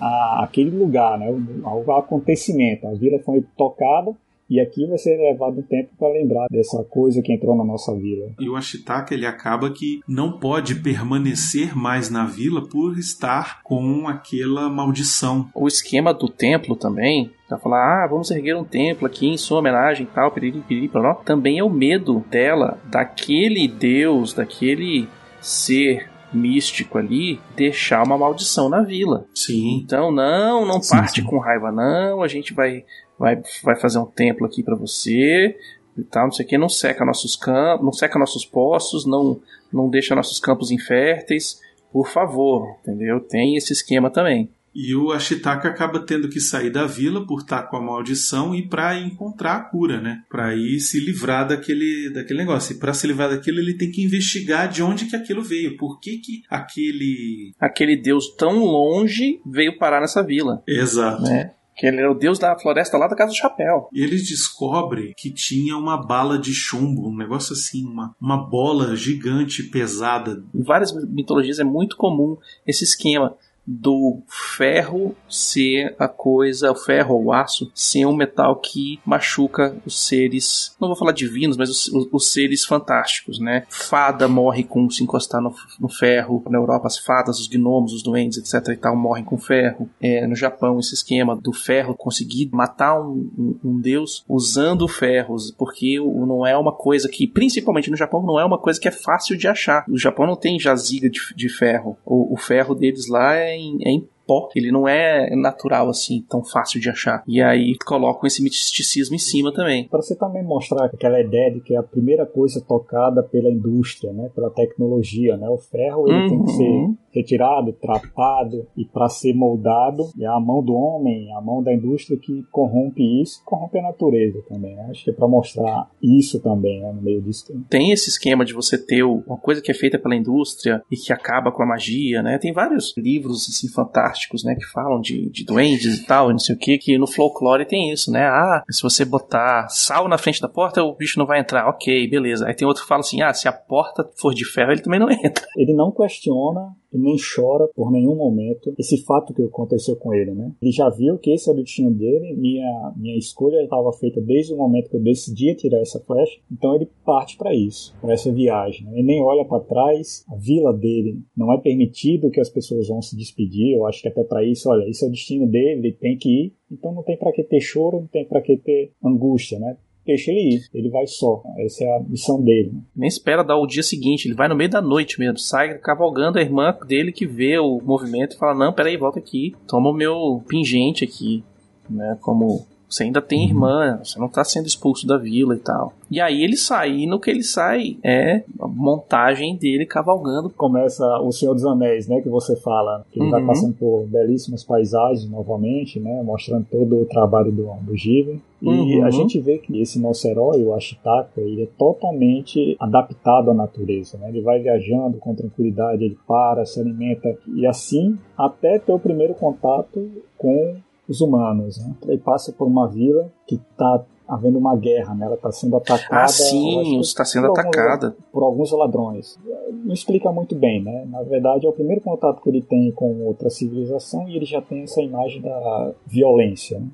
[0.00, 1.26] a aquele lugar, né?
[1.64, 2.86] Ao acontecimento.
[2.86, 4.14] A vila foi tocada
[4.48, 7.94] e aqui vai ser levado um tempo para lembrar dessa coisa que entrou na nossa
[7.94, 8.30] vila.
[8.38, 14.06] E o Ashitaka ele acaba que não pode permanecer mais na vila por estar com
[14.06, 15.48] aquela maldição.
[15.54, 19.58] O esquema do templo também, pra falar, ah, vamos erguer um templo aqui em sua
[19.58, 25.08] homenagem e tal, piriri, piriri, poró, também é o medo dela, daquele deus, daquele
[25.40, 29.26] ser místico ali, deixar uma maldição na vila.
[29.34, 29.80] Sim.
[29.82, 31.26] Então, não, não Sim, parte sim.
[31.26, 32.84] com raiva, não, a gente vai,
[33.18, 35.56] vai, vai fazer um templo aqui pra você
[35.96, 39.40] e tal, não sei o que, não seca nossos campos, não seca nossos poços, não,
[39.72, 41.60] não deixa nossos campos inférteis,
[41.92, 43.20] por favor, entendeu?
[43.20, 44.50] Tem esse esquema também.
[44.74, 48.68] E o Ashitaka acaba tendo que sair da vila por estar com a maldição e
[48.68, 50.22] para encontrar a cura, né?
[50.28, 52.74] Para ir se livrar daquele, daquele negócio.
[52.74, 55.76] E para se livrar daquilo, ele tem que investigar de onde que aquilo veio.
[55.76, 57.52] Por que que aquele...
[57.60, 61.22] aquele deus tão longe veio parar nessa vila, Exato.
[61.22, 61.52] né?
[61.76, 63.88] Que ele era o deus da floresta lá da Casa do Chapéu.
[63.92, 68.94] E eles descobrem que tinha uma bala de chumbo, um negócio assim, uma, uma bola
[68.94, 70.42] gigante, pesada.
[70.54, 73.36] Em várias mitologias é muito comum esse esquema.
[73.66, 79.76] Do ferro ser a coisa, o ferro ou o aço, ser um metal que machuca
[79.84, 83.64] os seres, não vou falar divinos, mas os, os, seres fantásticos, né?
[83.68, 88.02] Fada morre com se encostar no, no, ferro, na Europa as fadas, os gnomos, os
[88.02, 89.88] duendes, etc e tal, morrem com ferro.
[90.00, 95.54] É, no Japão esse esquema do ferro conseguir matar um, um, um deus usando ferros,
[95.56, 98.90] porque não é uma coisa que, principalmente no Japão, não é uma coisa que é
[98.90, 99.84] fácil de achar.
[99.88, 101.96] O Japão não tem jaziga de, de ferro.
[102.04, 106.24] O, o ferro deles lá é em, é em pó, ele não é natural assim,
[106.28, 107.22] tão fácil de achar.
[107.26, 109.88] E aí colocam esse misticismo em cima também.
[109.88, 114.12] Para você também mostrar aquela ideia de que é a primeira coisa tocada pela indústria,
[114.12, 116.28] né, pela tecnologia, né, o ferro ele uhum.
[116.28, 116.96] tem que ser uhum.
[117.12, 122.18] retirado, tratado e para ser moldado é a mão do homem, a mão da indústria
[122.18, 124.74] que corrompe isso, corrompe a natureza também.
[124.74, 124.88] Né?
[124.90, 127.44] Acho que é para mostrar isso também né, no meio disso.
[127.68, 131.12] Tem esse esquema de você ter uma coisa que é feita pela indústria e que
[131.12, 132.38] acaba com a magia, né?
[132.38, 134.54] Tem vários livros assim fantásticos fantásticos, né?
[134.54, 137.92] Que falam de, de duendes e tal, não sei o que, que no folclore tem
[137.92, 138.24] isso, né?
[138.24, 141.68] Ah, se você botar sal na frente da porta, o bicho não vai entrar.
[141.68, 142.46] Ok, beleza.
[142.46, 145.00] Aí tem outro que fala assim: ah, se a porta for de ferro, ele também
[145.00, 145.44] não entra.
[145.56, 150.32] Ele não questiona e nem chora por nenhum momento esse fato que aconteceu com ele,
[150.32, 150.52] né?
[150.62, 154.54] Ele já viu que esse era o destino dele, minha, minha escolha estava feita desde
[154.54, 158.32] o momento que eu decidi tirar essa flecha, então ele parte para isso, para essa
[158.32, 158.86] viagem.
[158.86, 158.92] Né?
[158.94, 163.02] Ele nem olha para trás, a vila dele não é permitido que as pessoas vão
[163.02, 165.92] se despedir, eu acho que até para isso, olha, esse é o destino dele, ele
[165.92, 168.92] tem que ir, então não tem para que ter choro, não tem para que ter
[169.02, 169.76] angústia, né?
[170.04, 170.68] Deixa ele ir.
[170.72, 171.42] Ele vai só.
[171.58, 172.72] Essa é a missão dele.
[172.94, 175.38] Nem espera dar o dia seguinte, ele vai no meio da noite mesmo.
[175.38, 179.54] Sai cavalgando a irmã dele que vê o movimento e fala: Não, peraí, volta aqui.
[179.66, 181.44] Toma o meu pingente aqui.
[181.88, 183.48] Né, como você ainda tem uhum.
[183.48, 185.92] irmã, você não tá sendo expulso da vila e tal.
[186.10, 190.50] E aí ele sai, e no que ele sai é a montagem dele cavalgando.
[190.50, 193.32] Começa o Senhor dos Anéis, né, que você fala, que ele uhum.
[193.32, 198.40] vai passando por belíssimas paisagens novamente, né, mostrando todo o trabalho do, do Given.
[198.62, 199.04] E uhum.
[199.04, 204.16] a gente vê que esse nosso herói, o Ashitaka, ele é totalmente adaptado à natureza,
[204.16, 204.30] né?
[204.30, 209.34] Ele vai viajando com tranquilidade, ele para, se alimenta e assim até ter o primeiro
[209.34, 210.76] contato com
[211.08, 211.78] os humanos.
[211.78, 211.94] Né?
[212.06, 215.26] Ele passa por uma vila que está havendo uma guerra, né?
[215.26, 216.24] Ela está sendo atacada.
[216.24, 218.06] Ah, sim, está sendo por atacada.
[218.06, 219.38] Alguns, por alguns ladrões.
[219.84, 221.06] Não explica muito bem, né?
[221.10, 224.62] Na verdade, é o primeiro contato que ele tem com outra civilização e ele já
[224.62, 226.78] tem essa imagem da violência.
[226.80, 226.86] Né?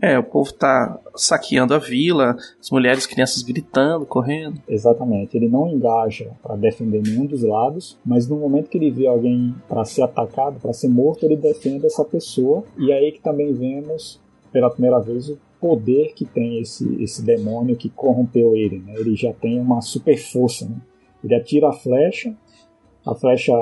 [0.00, 4.60] É, o povo tá saqueando a vila, as mulheres crianças gritando, correndo.
[4.68, 5.36] Exatamente.
[5.36, 9.54] Ele não engaja para defender nenhum dos lados, mas no momento que ele vê alguém
[9.68, 12.62] para ser atacado, para ser morto, ele defende essa pessoa.
[12.78, 14.20] E é aí que também vemos
[14.52, 18.78] pela primeira vez o poder que tem esse, esse demônio que corrompeu ele.
[18.78, 18.94] Né?
[18.96, 20.66] Ele já tem uma super força.
[20.66, 20.76] Né?
[21.24, 22.34] Ele atira a flecha,
[23.04, 23.52] a flecha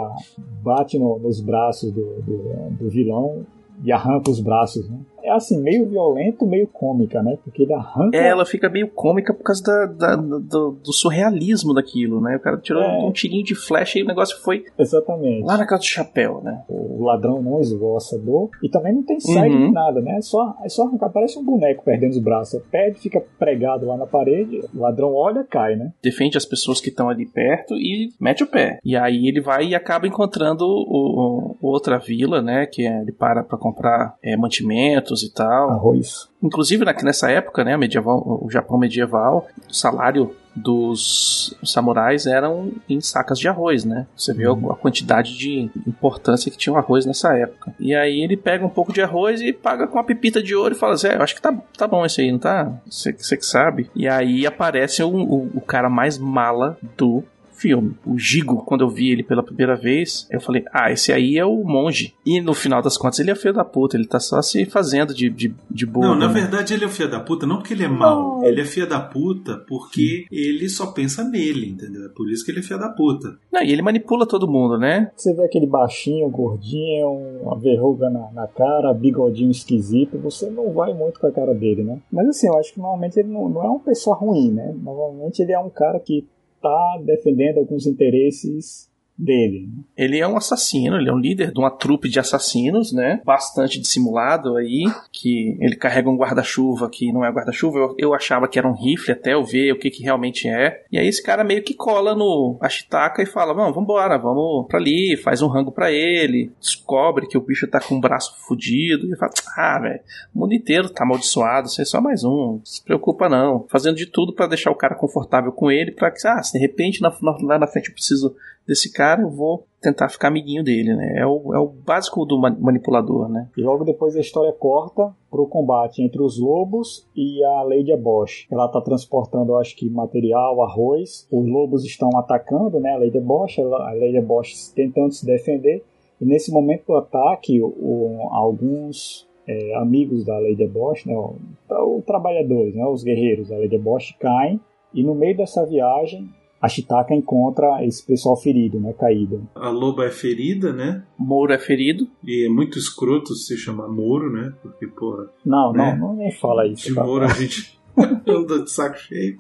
[0.62, 3.46] bate no, nos braços do, do, do vilão
[3.83, 4.88] e arranca os braços.
[4.88, 4.99] Né?
[5.27, 7.37] É assim, meio violento, meio cômica, né?
[7.43, 8.17] Porque ele arranca.
[8.17, 12.37] É, ela fica meio cômica por causa da, da do, do, surrealismo daquilo, né?
[12.37, 12.99] O cara tirou é.
[13.05, 14.65] um tirinho de flecha e o negócio foi.
[14.79, 15.45] Exatamente.
[15.45, 16.62] Lá na casa do chapéu, né?
[16.69, 18.51] O ladrão não esvoaça dor.
[18.62, 19.73] E também não tem sangue uhum.
[19.73, 20.17] nada, né?
[20.17, 21.11] É só, é só arrancar.
[21.11, 22.62] Parece um boneco perdendo os braços.
[22.71, 24.61] Perde, fica pregado lá na parede.
[24.75, 25.93] O ladrão olha, cai, né?
[26.03, 28.79] Defende as pessoas que estão ali perto e mete o pé.
[28.85, 32.67] E aí ele vai e acaba encontrando o, o outra vila, né?
[32.67, 35.70] Que é, ele para pra comprar é, mantimentos e tal.
[35.70, 36.29] Arroz.
[36.42, 43.38] Inclusive nessa época, né, medieval, o Japão medieval, o salário dos samurais eram em sacas
[43.38, 44.07] de arroz, né?
[44.16, 44.72] Você vê uhum.
[44.72, 47.74] a quantidade de importância que tinha o arroz nessa época.
[47.79, 50.74] E aí ele pega um pouco de arroz e paga com uma pepita de ouro
[50.74, 52.72] e fala assim: é, eu acho que tá, tá bom esse aí, não tá?
[52.88, 53.90] Você que sabe.
[53.94, 57.22] E aí aparece o, o, o cara mais mala do
[57.57, 57.97] filme.
[58.07, 61.45] O Gigo, quando eu vi ele pela primeira vez, eu falei, ah, esse aí é
[61.45, 62.14] o monge.
[62.25, 65.14] E no final das contas, ele é filho da puta, ele tá só se fazendo
[65.14, 66.09] de, de, de boa.
[66.09, 66.35] Não, na né?
[66.35, 68.45] verdade ele é o filho da puta, não porque ele é mau.
[68.45, 72.07] Ele é filho da puta porque ele só pensa nele, entendeu?
[72.07, 73.38] É por isso que ele é filho da puta.
[73.53, 75.11] Não, e ele manipula todo mundo, né?
[75.16, 77.09] Você vê aquele baixinho, gordinho,
[77.42, 81.83] uma verruga na, na cara, bigodinho esquisito, você não vai muito com a cara dele,
[81.83, 81.99] né?
[82.12, 84.75] Mas assim, eu acho que normalmente ele não, não é uma pessoa ruim, né?
[84.83, 86.27] Normalmente ele é um cara que
[86.66, 89.68] está defendendo alguns interesses dele.
[89.96, 93.20] Ele é um assassino, ele é um líder de uma trupe de assassinos, né?
[93.24, 97.79] Bastante dissimulado aí, que ele carrega um guarda-chuva que não é guarda-chuva.
[97.79, 100.85] Eu, eu, achava que era um rifle até eu ver o que, que realmente é.
[100.90, 104.79] E aí esse cara meio que cola no Ashitaka e fala: Vamos, vambora, vamos pra
[104.79, 106.52] ali, faz um rango para ele.
[106.61, 109.07] Descobre que o bicho tá com o braço fudido.
[109.12, 110.00] E fala: Ah, velho,
[110.35, 113.66] o mundo inteiro tá amaldiçoado, você é só mais um, não se preocupa não.
[113.68, 116.59] Fazendo de tudo para deixar o cara confortável com ele, pra que, ah, se de
[116.59, 118.36] repente lá na, na frente eu preciso
[118.67, 121.14] desse cara, eu vou tentar ficar amiguinho dele, né?
[121.19, 123.49] É o, é o básico do manipulador, né?
[123.57, 128.47] Logo depois a história corta pro combate entre os lobos e a Lady Bosch.
[128.51, 131.29] Ela tá transportando, eu acho que, material, arroz.
[131.31, 132.95] Os lobos estão atacando, né?
[132.95, 135.85] A Lady Bosch, a Lady Bosch tentando se defender.
[136.21, 142.75] E nesse momento do ataque, o, alguns é, amigos da Lady Bosch, né, os trabalhadores,
[142.75, 144.61] né, os guerreiros da Lady Bosch caem
[144.93, 146.29] e no meio dessa viagem
[146.61, 149.46] a Chitaka encontra esse pessoal ferido, né, caído.
[149.54, 151.02] A loba é ferida, né?
[151.18, 152.09] Moro é ferido.
[152.24, 154.52] E é muito escroto se chamar Moro, né?
[154.62, 155.28] Porque, porra.
[155.44, 155.96] Não, né?
[155.98, 156.88] não, não nem fala isso.
[156.88, 157.04] De tá?
[157.04, 159.36] Moro a gente anda de saco cheio.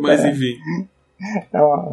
[0.00, 0.56] Mas enfim.
[1.52, 1.92] É uma...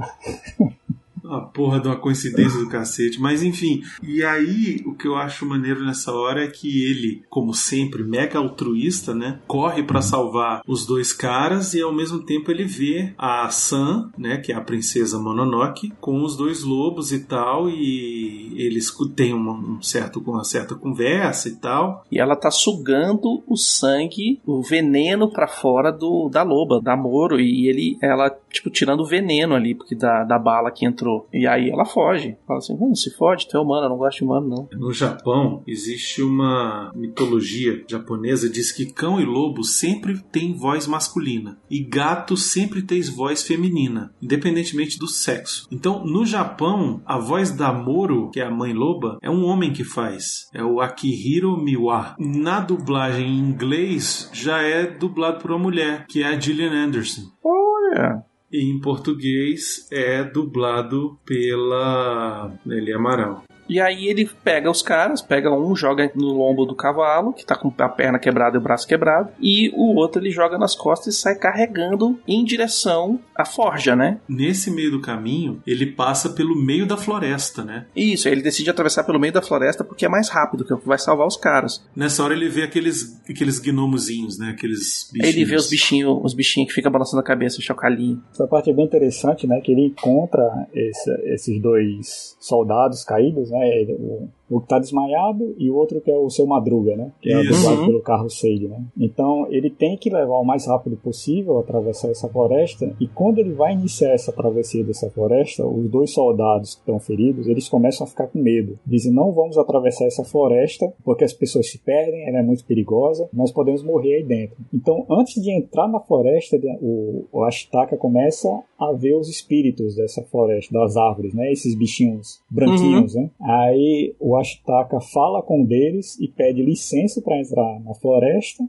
[1.29, 3.19] A porra de uma coincidência do cacete.
[3.19, 3.81] Mas enfim.
[4.01, 8.39] E aí, o que eu acho maneiro nessa hora é que ele, como sempre, mega
[8.39, 9.39] altruísta, né?
[9.47, 14.37] Corre para salvar os dois caras e ao mesmo tempo ele vê a Sam, né?
[14.37, 17.69] Que é a princesa Mononoke, com os dois lobos e tal.
[17.69, 22.05] E eles têm uma, um certo, uma certa conversa e tal.
[22.11, 27.39] E ela tá sugando o sangue, o veneno para fora do da loba, da Moro.
[27.39, 31.27] E ele, ela, tipo, tirando o veneno ali, porque da, da bala que entrou.
[31.33, 32.37] E aí ela foge.
[32.47, 34.79] Fala assim: hum, se fode, tu é humano, eu não gosto de humano, não.
[34.79, 41.59] No Japão, existe uma mitologia japonesa diz que cão e lobo sempre têm voz masculina
[41.69, 45.67] e gato sempre tem voz feminina, independentemente do sexo.
[45.71, 49.71] Então, no Japão, a voz da Moro, que é a mãe loba, é um homem
[49.71, 50.49] que faz.
[50.53, 52.15] É o Akihiro Miwa.
[52.17, 57.21] Na dublagem em inglês, já é dublado por uma mulher, que é a Gillian Anderson.
[57.49, 58.25] Olha.
[58.51, 63.43] E em português é dublado pela Nelly Amaral.
[63.69, 67.55] E aí ele pega os caras, pega um, joga no lombo do cavalo, que tá
[67.55, 71.15] com a perna quebrada e o braço quebrado, e o outro ele joga nas costas
[71.15, 74.19] e sai carregando em direção à forja, né?
[74.27, 77.85] Nesse meio do caminho, ele passa pelo meio da floresta, né?
[77.95, 80.79] Isso, ele decide atravessar pelo meio da floresta porque é mais rápido, que é o
[80.79, 81.83] que vai salvar os caras.
[81.95, 84.49] Nessa hora ele vê aqueles, aqueles gnomozinhos, né?
[84.49, 85.35] Aqueles bichinhos.
[85.35, 88.21] Ele vê os bichinhos, os bichinhos que ficam balançando a cabeça, o chocalhinho.
[88.31, 89.59] Essa parte é bem interessante, né?
[89.61, 93.56] Que ele encontra esse, esses dois soldados caídos, né?
[93.65, 97.11] Ele, o, o que tá desmaiado e o outro que é o seu Madruga, né?
[97.21, 97.85] Que é dublado Uhum.
[97.87, 98.81] pelo Carlos Seide, né?
[98.97, 103.53] Então ele tem que levar o mais rápido possível atravessar essa floresta e quando ele
[103.53, 108.09] vai iniciar essa travessia dessa floresta, os dois soldados que estão feridos, eles começam a
[108.09, 108.79] ficar com medo.
[108.85, 113.29] Dizem, não vamos atravessar essa floresta porque as pessoas se perdem, ela é muito perigosa,
[113.33, 114.57] nós podemos morrer aí dentro.
[114.73, 118.47] Então, antes de entrar na floresta, o, o Ashitaka começa
[118.79, 121.51] a ver os espíritos dessa floresta, das árvores, né?
[121.51, 123.29] Esses bichinhos branquinhos, né?
[123.41, 128.63] Aí o Ashitaka fala com um deles e pede licença para entrar na floresta.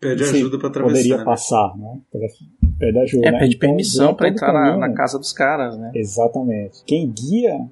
[0.00, 0.94] Pede ajuda pra atravessar.
[0.96, 1.24] Poderia né?
[1.24, 2.00] passar, né?
[2.78, 3.26] Pede ajuda.
[3.26, 3.38] É, né?
[3.40, 5.90] pede Então, permissão o entrar na, caminho- na casa dos caras, né?
[5.94, 6.84] Exatamente.
[6.86, 7.68] Quem guia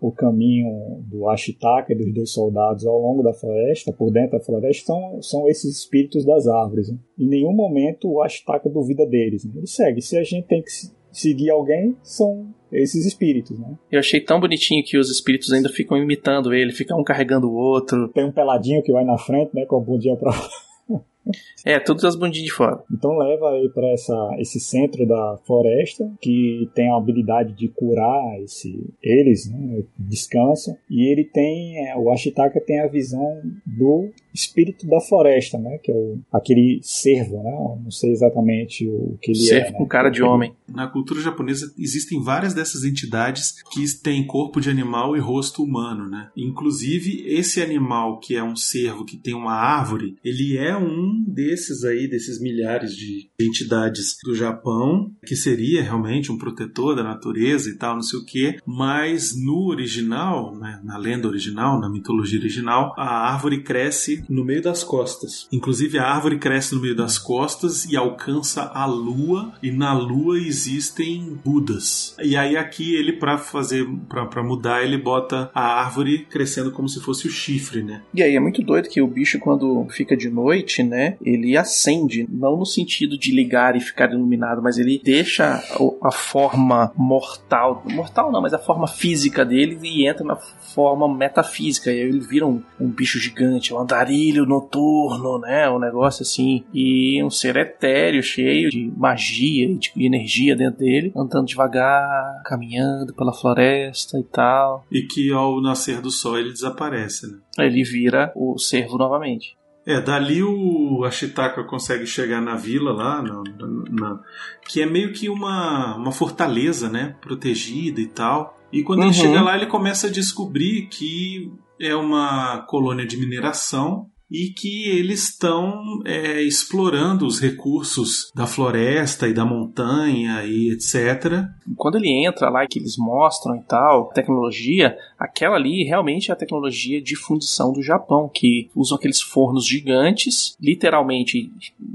[0.00, 4.44] o caminho do Ashitaka e dos dois soldados ao longo da floresta, por dentro da
[4.44, 6.90] floresta, são, são esses espíritos das árvores.
[6.90, 6.98] Né?
[7.18, 9.44] Em nenhum momento o Ashitaka duvida deles.
[9.44, 9.52] Né?
[9.56, 10.00] Ele segue.
[10.00, 13.58] Se a gente tem que se- seguir alguém, são esses espíritos.
[13.58, 13.74] Né?
[13.90, 17.54] Eu achei tão bonitinho que os espíritos ainda ficam imitando ele, ficam um carregando o
[17.54, 18.08] outro.
[18.08, 20.32] Tem um peladinho que vai na frente, né, com a bundinha pra
[21.64, 22.82] É, todas as bundinhas de fora.
[22.92, 23.92] Então leva aí para
[24.38, 31.10] esse centro da floresta que tem a habilidade de curar esse, eles, né, descansam e
[31.10, 35.94] ele tem é, o Ashitaka tem a visão do espírito da floresta, né, que é
[35.94, 37.50] o, aquele cervo, né,
[37.82, 39.72] não sei exatamente o que ele Serve é.
[39.72, 40.52] né, com cara de homem.
[40.68, 46.08] Na cultura japonesa existem várias dessas entidades que têm corpo de animal e rosto humano,
[46.08, 46.30] né?
[46.36, 51.84] Inclusive esse animal que é um cervo que tem uma árvore, ele é um desses
[51.84, 57.74] aí, desses milhares de entidades do Japão, que seria realmente um protetor da natureza e
[57.74, 58.58] tal, não sei o quê.
[58.66, 64.62] Mas no original, né, na lenda original, na mitologia original, a árvore cresce no meio
[64.62, 65.48] das costas.
[65.52, 70.38] Inclusive a árvore cresce no meio das costas e alcança a lua e na lua
[70.38, 72.14] existem budas.
[72.22, 77.00] E aí aqui ele para fazer para mudar ele bota a árvore crescendo como se
[77.00, 78.02] fosse o chifre, né?
[78.12, 81.16] E aí é muito doido que o bicho, quando fica de noite, né?
[81.20, 85.62] Ele acende, não no sentido de ligar e ficar iluminado, mas ele deixa
[86.02, 87.84] a forma mortal.
[87.90, 91.90] Mortal não, mas a forma física dele e entra na forma metafísica.
[91.90, 94.15] E aí ele vira um, um bicho gigante, um andarilho
[94.46, 95.68] noturno, né?
[95.70, 96.64] Um negócio assim.
[96.72, 103.14] E um ser etéreo, cheio de magia e de energia dentro dele, andando devagar, caminhando
[103.14, 104.86] pela floresta e tal.
[104.90, 107.38] E que ao nascer do sol ele desaparece, né?
[107.58, 109.56] Ele vira o cervo novamente.
[109.86, 113.42] É, dali o Ashitaka consegue chegar na vila lá, na-
[113.88, 114.20] na-
[114.68, 117.14] que é meio que uma, uma fortaleza, né?
[117.20, 118.58] Protegida e tal.
[118.72, 119.04] E quando Uhum.
[119.06, 124.88] ele chega lá, ele começa a descobrir que é uma colônia de mineração e que
[124.88, 131.44] eles estão é, explorando os recursos da floresta e da montanha e etc.
[131.76, 136.36] Quando ele entra lá que eles mostram e tal, tecnologia, aquela ali realmente é a
[136.36, 141.52] tecnologia de fundição do Japão, que usam aqueles fornos gigantes, literalmente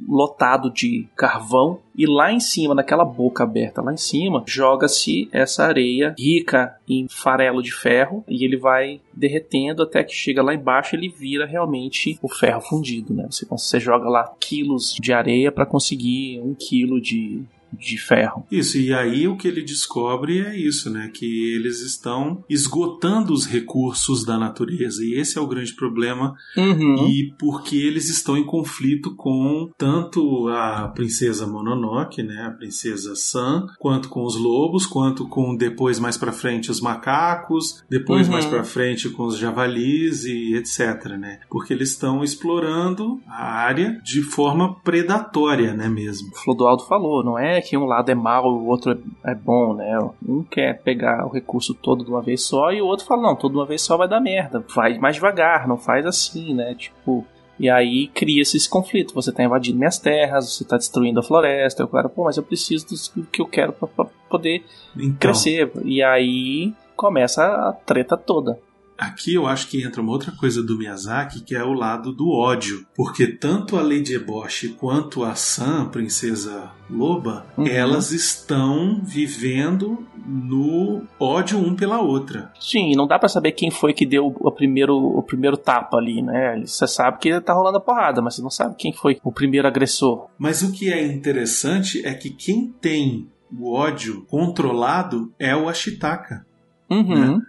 [0.08, 5.66] lotado de carvão, e lá em cima, naquela boca aberta lá em cima, joga-se essa
[5.66, 10.96] areia rica em farelo de ferro e ele vai derretendo até que chega lá embaixo
[10.96, 13.28] ele vira realmente o ferro fundido, né?
[13.30, 18.46] Você, você joga lá quilos de areia para conseguir um quilo de, de ferro.
[18.52, 21.10] Isso, e aí o que ele descobre é isso, né?
[21.14, 25.04] Que eles estão esgotando os recursos da natureza.
[25.04, 26.36] E esse é o grande problema.
[26.58, 27.08] Uhum.
[27.08, 32.44] E porque eles estão em conflito com tanto a princesa Mononoke, né?
[32.46, 37.84] A princesa San, quanto com os lobos, quanto com depois mais pra frente os macacos,
[37.90, 38.34] depois Uhum.
[38.34, 41.40] mais pra frente com os javalis e etc, né?
[41.50, 46.30] Porque eles estão explorando a área de forma predatória, né mesmo.
[46.34, 48.92] O Flodoaldo falou, não é que um lado é mal e o outro
[49.24, 49.98] é, é bom, né?
[50.28, 53.36] Um quer pegar o recurso todo de uma vez só e o outro fala, não,
[53.36, 54.64] todo de uma vez só vai dar merda.
[54.76, 56.76] Vai mais devagar, não faz assim, né?
[56.76, 57.26] Tipo.
[57.60, 59.14] E aí cria-se esse conflito.
[59.14, 61.84] Você tá invadindo minhas terras, você tá destruindo a floresta.
[61.84, 64.64] O cara, pô, mas eu preciso do que eu quero pra poder
[64.98, 65.72] Então, crescer.
[65.86, 68.58] E aí começa a treta toda.
[69.02, 72.30] Aqui eu acho que entra uma outra coisa do Miyazaki, que é o lado do
[72.30, 72.86] ódio.
[72.96, 77.66] Porque tanto a Lady Eboshi quanto a Sam, princesa loba, Uhum.
[77.66, 82.52] elas estão vivendo no ódio um pela outra.
[82.60, 86.22] Sim, não dá pra saber quem foi que deu o primeiro, o primeiro tapa ali,
[86.22, 86.62] né?
[86.64, 89.68] Você sabe que tá rolando a porrada, mas você não sabe quem foi o primeiro
[89.68, 90.28] agressor.
[90.38, 96.46] Mas o que é interessante é que quem tem o ódio controlado é o Ashitaka.
[96.90, 97.42] Uhum.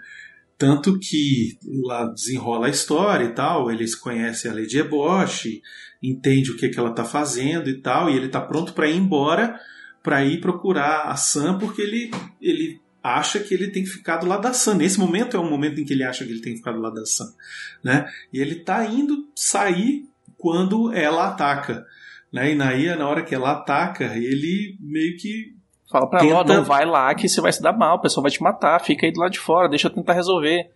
[0.62, 5.60] Tanto que lá desenrola a história e tal, eles conhecem a Lady Eboshi,
[6.00, 8.96] entende o que, que ela tá fazendo e tal, e ele tá pronto para ir
[8.96, 9.58] embora,
[10.04, 14.26] para ir procurar a Sam, porque ele, ele acha que ele tem que ficar do
[14.28, 14.76] lado da Sam.
[14.76, 16.80] Nesse momento é o momento em que ele acha que ele tem que ficar do
[16.80, 17.34] lado da Sam,
[17.82, 18.08] né?
[18.32, 20.08] E ele tá indo sair
[20.38, 21.84] quando ela ataca,
[22.32, 22.52] né?
[22.52, 25.56] E naí, na hora que ela ataca, ele meio que
[25.92, 28.22] Fala pra ela, Tenta- não vai lá que você vai se dar mal, o pessoal
[28.22, 30.70] vai te matar, fica aí do lado de fora, deixa eu tentar resolver.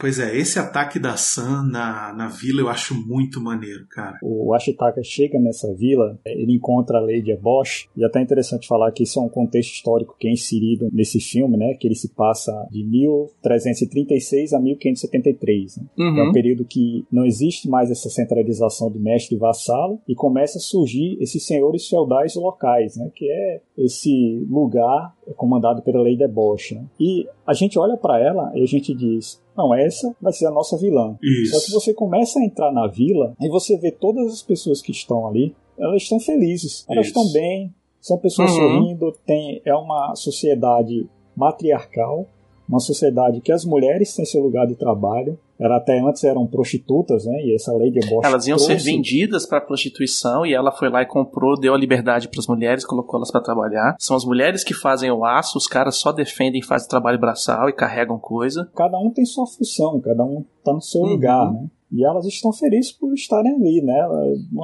[0.00, 4.18] Pois é, esse ataque da Sam na, na vila eu acho muito maneiro, cara.
[4.22, 8.66] O Ashitaka chega nessa vila, eh, ele encontra a Lady Ebosh, e é até interessante
[8.66, 11.94] falar que isso é um contexto histórico que é inserido nesse filme, né, que ele
[11.94, 15.76] se passa de 1336 a 1573.
[15.76, 15.84] Né?
[15.98, 16.32] É um Uhum.
[16.32, 21.16] período que não existe mais essa centralização de mestre e vassalo e começa a surgir
[21.20, 26.72] esses senhores feudais locais, né, que é esse lugar comandado pela Lady Ebosh.
[26.72, 26.84] Né?
[26.98, 30.50] E a gente olha para ela e a gente diz, não, essa vai ser a
[30.50, 31.16] nossa vilã.
[31.22, 31.52] Isso.
[31.58, 34.92] Só que você começa a entrar na vila e você vê todas as pessoas que
[34.92, 37.18] estão ali, elas estão felizes, elas Isso.
[37.18, 38.56] estão bem, são pessoas Uhum.
[38.56, 42.26] sorrindo, tem, é uma sociedade matriarcal,
[42.68, 45.38] uma sociedade que as mulheres têm seu lugar de trabalho.
[45.60, 47.42] Ela até antes eram prostitutas, né?
[47.44, 50.88] E essa lei de Bosch Elas iam ser trouxe- vendidas pra prostituição e ela foi
[50.88, 53.94] lá e comprou, deu a liberdade pras mulheres, colocou elas pra trabalhar.
[53.98, 57.72] São as mulheres que fazem o aço, os caras só defendem, fazem trabalho braçal e
[57.74, 58.70] carregam coisa.
[58.74, 61.08] Cada um tem sua função, cada um está no seu Uhum.
[61.10, 61.66] lugar, né?
[61.92, 64.00] E elas estão felizes por estarem ali, né?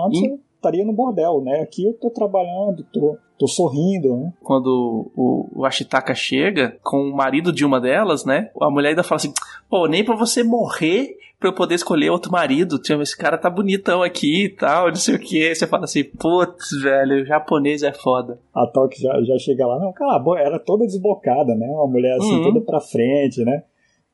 [0.07, 1.61] Antes eu estaria no bordel, né?
[1.61, 4.33] Aqui eu tô trabalhando, tô, tô sorrindo, né?
[4.43, 8.51] Quando o, o Ashitaka chega com o marido de uma delas, né?
[8.61, 9.33] A mulher ainda fala assim:
[9.71, 12.79] pô, nem pra você morrer pra eu poder escolher outro marido.
[12.79, 15.55] Tipo, esse cara tá bonitão aqui e tal, não sei o que.
[15.55, 18.39] Você fala assim: putz, velho, o japonês é foda.
[18.55, 21.67] A Toque já, já chega lá, não, cala a boca, era toda desbocada, né?
[21.69, 22.43] Uma mulher assim, Uhum.
[22.43, 23.63] toda pra frente, né?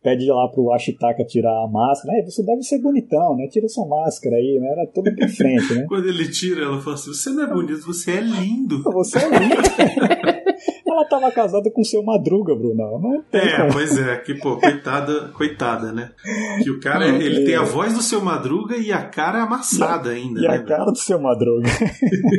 [0.03, 2.17] Pede lá pro Ashitaka tirar a máscara.
[2.19, 3.47] Aí, você deve ser bonitão, né?
[3.47, 4.67] Tira sua máscara aí, né?
[4.73, 5.85] Era toda pra frente, né?
[5.89, 8.83] Quando ele tira, ela fala assim: Você não é bonito, você é lindo.
[8.83, 9.55] Você é lindo.
[10.87, 12.99] Ela tava casada com seu Madruga, Bruno.
[13.01, 13.73] Não tem É, como.
[13.73, 16.11] pois é, que pô, coitada, coitada, né?
[16.63, 17.45] Que o cara, Hum, ele é.
[17.47, 20.55] tem a voz do seu Madruga e a cara amassada ainda, E né?
[20.57, 21.69] a cara do seu Madruga.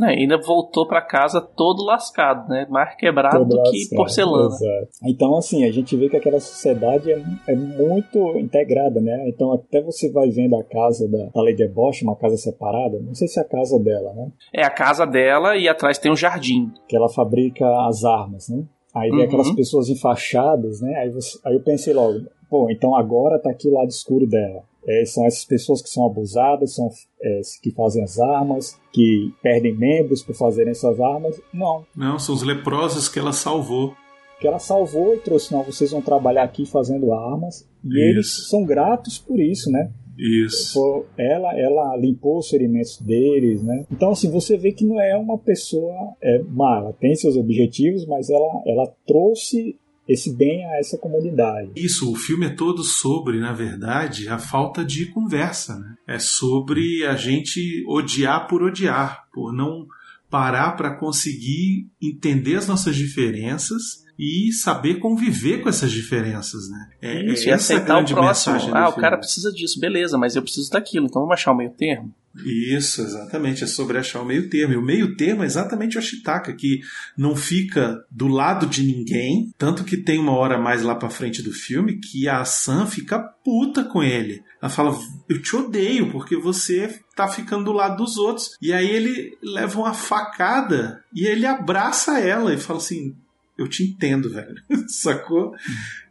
[0.00, 2.66] Né, ainda voltou pra casa todo lascado, né?
[2.70, 4.46] Mais quebrado Todo do que lascado, porcelana.
[4.46, 4.88] exato.
[5.04, 9.28] Então, assim, a gente vê que aquela sociedade é, é muito integrada, né?
[9.28, 13.12] Então, até você vai vendo a casa da, da Lady Bosch, uma casa separada, não
[13.12, 14.28] sei se é a casa dela, né?
[14.54, 16.70] É a casa dela e atrás tem um jardim.
[16.88, 18.64] Que ela fabrica as armas, né?
[18.94, 19.24] Aí vem Uhum.
[19.26, 20.94] aquelas pessoas enfaixadas, né?
[20.96, 22.20] Aí, você- aí eu pensei logo,
[22.50, 24.62] pô, então agora tá aqui o lado escuro dela.
[24.86, 26.88] É, são essas pessoas que são abusadas, são
[27.22, 31.38] é, que fazem as armas, que perdem membros por fazerem essas armas.
[31.52, 33.94] Não, Não, são os leprosos que ela salvou.
[34.40, 37.68] que ela salvou e trouxe, não, vocês vão trabalhar aqui fazendo armas.
[37.84, 37.98] E Isso.
[37.98, 39.90] eles são gratos por isso, né?
[40.18, 41.04] Isso.
[41.16, 43.86] Ela, ela limpou os ferimentos deles, né?
[43.90, 48.04] Então, assim, você vê que não é uma pessoa é, má, ela tem seus objetivos,
[48.06, 49.76] mas ela, ela trouxe
[50.08, 51.70] esse bem a essa comunidade.
[51.76, 55.94] Isso, o filme é todo sobre, na verdade, a falta de conversa, né?
[56.06, 59.86] É sobre a gente odiar por odiar, por não
[60.30, 66.90] parar para conseguir entender as nossas diferenças e saber conviver com essas diferenças, né?
[67.00, 68.54] É, Isso, é e essa aceitar o grande próximo.
[68.54, 69.00] mensagem do Ah, o filme.
[69.02, 72.12] cara precisa disso, beleza, mas eu preciso daquilo, então vamos achar o meio termo.
[72.44, 73.64] Isso, exatamente.
[73.64, 74.74] É sobre achar o meio termo.
[74.74, 76.80] E o meio termo é exatamente o Ashitaka, que
[77.16, 79.52] não fica do lado de ninguém.
[79.56, 83.18] Tanto que tem uma hora mais lá pra frente do filme que a Sam fica
[83.18, 84.42] puta com ele.
[84.60, 88.56] Ela fala: Eu te odeio porque você tá ficando do lado dos outros.
[88.60, 93.14] E aí ele leva uma facada e ele abraça ela e fala assim:
[93.56, 94.62] Eu te entendo, velho.
[94.88, 95.54] Sacou?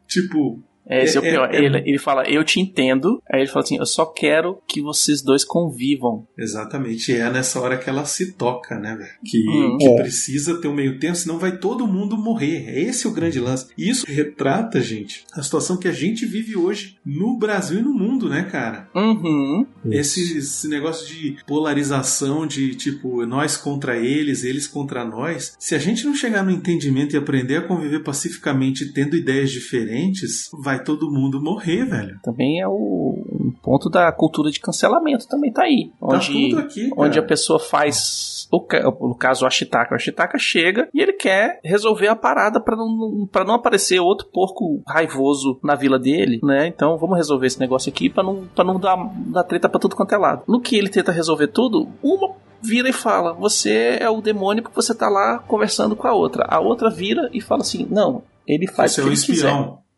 [0.07, 1.53] Tipo, É, esse é, o É- pior.
[1.53, 3.21] é- Ele, ele fala, eu te entendo.
[3.31, 6.25] Aí ele fala assim, eu só quero que vocês dois convivam.
[6.37, 9.09] Exatamente, é nessa hora que ela se toca, né, velho?
[9.25, 9.77] Que, Hum.
[9.77, 9.95] que É.
[10.01, 12.65] precisa ter um meio tempo, senão vai todo mundo morrer.
[12.67, 13.67] É Esse o grande lance.
[13.77, 17.93] E isso retrata, gente, a situação que a gente vive hoje no Brasil e no
[17.93, 18.87] mundo, né, cara?
[18.95, 19.65] Uhum.
[19.91, 25.53] Esse, esse negócio de polarização, de tipo, nós contra eles, eles contra nós.
[25.59, 30.49] Se a gente não chegar no entendimento e aprender a conviver pacificamente tendo ideias diferentes,
[30.53, 32.19] vai todo mundo morrer, velho.
[32.23, 35.91] Também é o um ponto da cultura de cancelamento também tá aí.
[35.99, 36.89] Tá Onde, tudo aqui.
[36.97, 38.47] onde a pessoa faz.
[38.51, 38.59] O,
[39.07, 39.93] no caso, o Ashitaka.
[39.93, 44.27] O Ashitaka chega e ele quer resolver a parada pra não, pra não aparecer outro
[44.31, 46.67] porco raivoso na vila dele, né?
[46.67, 48.97] Então vamos resolver esse negócio aqui pra não, pra não dar,
[49.27, 50.43] dar treta pra tudo quanto é lado.
[50.47, 54.75] No que ele tenta resolver tudo, uma vira e fala: Você é o demônio porque
[54.75, 56.45] você tá lá conversando com a outra.
[56.47, 59.21] A outra vira e fala assim: Não, ele faz Você o é que um ele
[59.21, 59.53] quiser.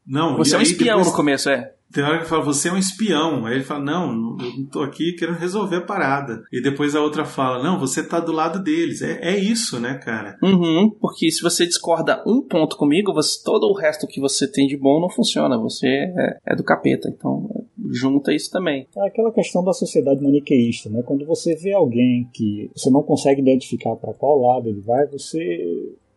[0.10, 1.72] Não, Você e é um espião depois- no começo, é.
[1.92, 3.48] Tem hora que fala, você é um espião.
[3.48, 6.44] Aí ele fala, não, eu não tô aqui querendo resolver a parada.
[6.54, 9.02] E depois a outra fala, não, você tá do lado deles.
[9.02, 10.38] É, é isso, né, cara?
[10.44, 14.68] Uhum, porque se você discorda um ponto comigo, você- todo o resto que você tem
[14.68, 15.58] de bom não funciona.
[15.58, 17.10] Você é, é do capeta.
[17.10, 17.50] Então,
[17.92, 18.88] junta isso também.
[18.96, 21.02] É aquela questão da sociedade maniqueísta, né?
[21.04, 25.40] Quando você vê alguém que você não consegue identificar para qual lado ele vai, você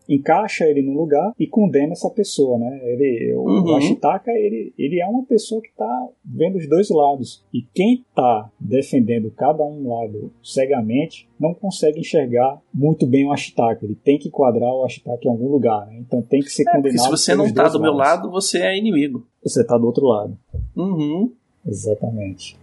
[0.08, 2.80] encaixa ele no lugar e condena essa pessoa, né?
[2.84, 3.76] Ele, o- Uhum.
[3.76, 7.44] Ashitaka, ele, ele é uma pessoa que está vendo os dois lados.
[7.52, 13.84] E quem está defendendo cada um lado cegamente não consegue enxergar muito bem o Ashitaka.
[13.84, 15.98] Ele tem que quadrar o Ashitaka em algum lugar, né?
[16.00, 18.22] Então tem que ser É, condenado se você não tá dois do meu lados.
[18.24, 19.26] lado, você é inimigo.
[19.42, 20.36] Você está do outro lado.
[20.76, 21.32] Uhum.
[21.66, 22.56] Exatamente.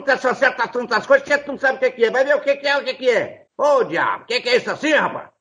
[0.00, 2.10] E que acontecem certas tantas coisas que gente não sabe o que, que é.
[2.10, 3.46] Vai ver o que, é, o que, que é.
[3.56, 5.35] Ô, diabo, o que, que é isso assim, rapaz?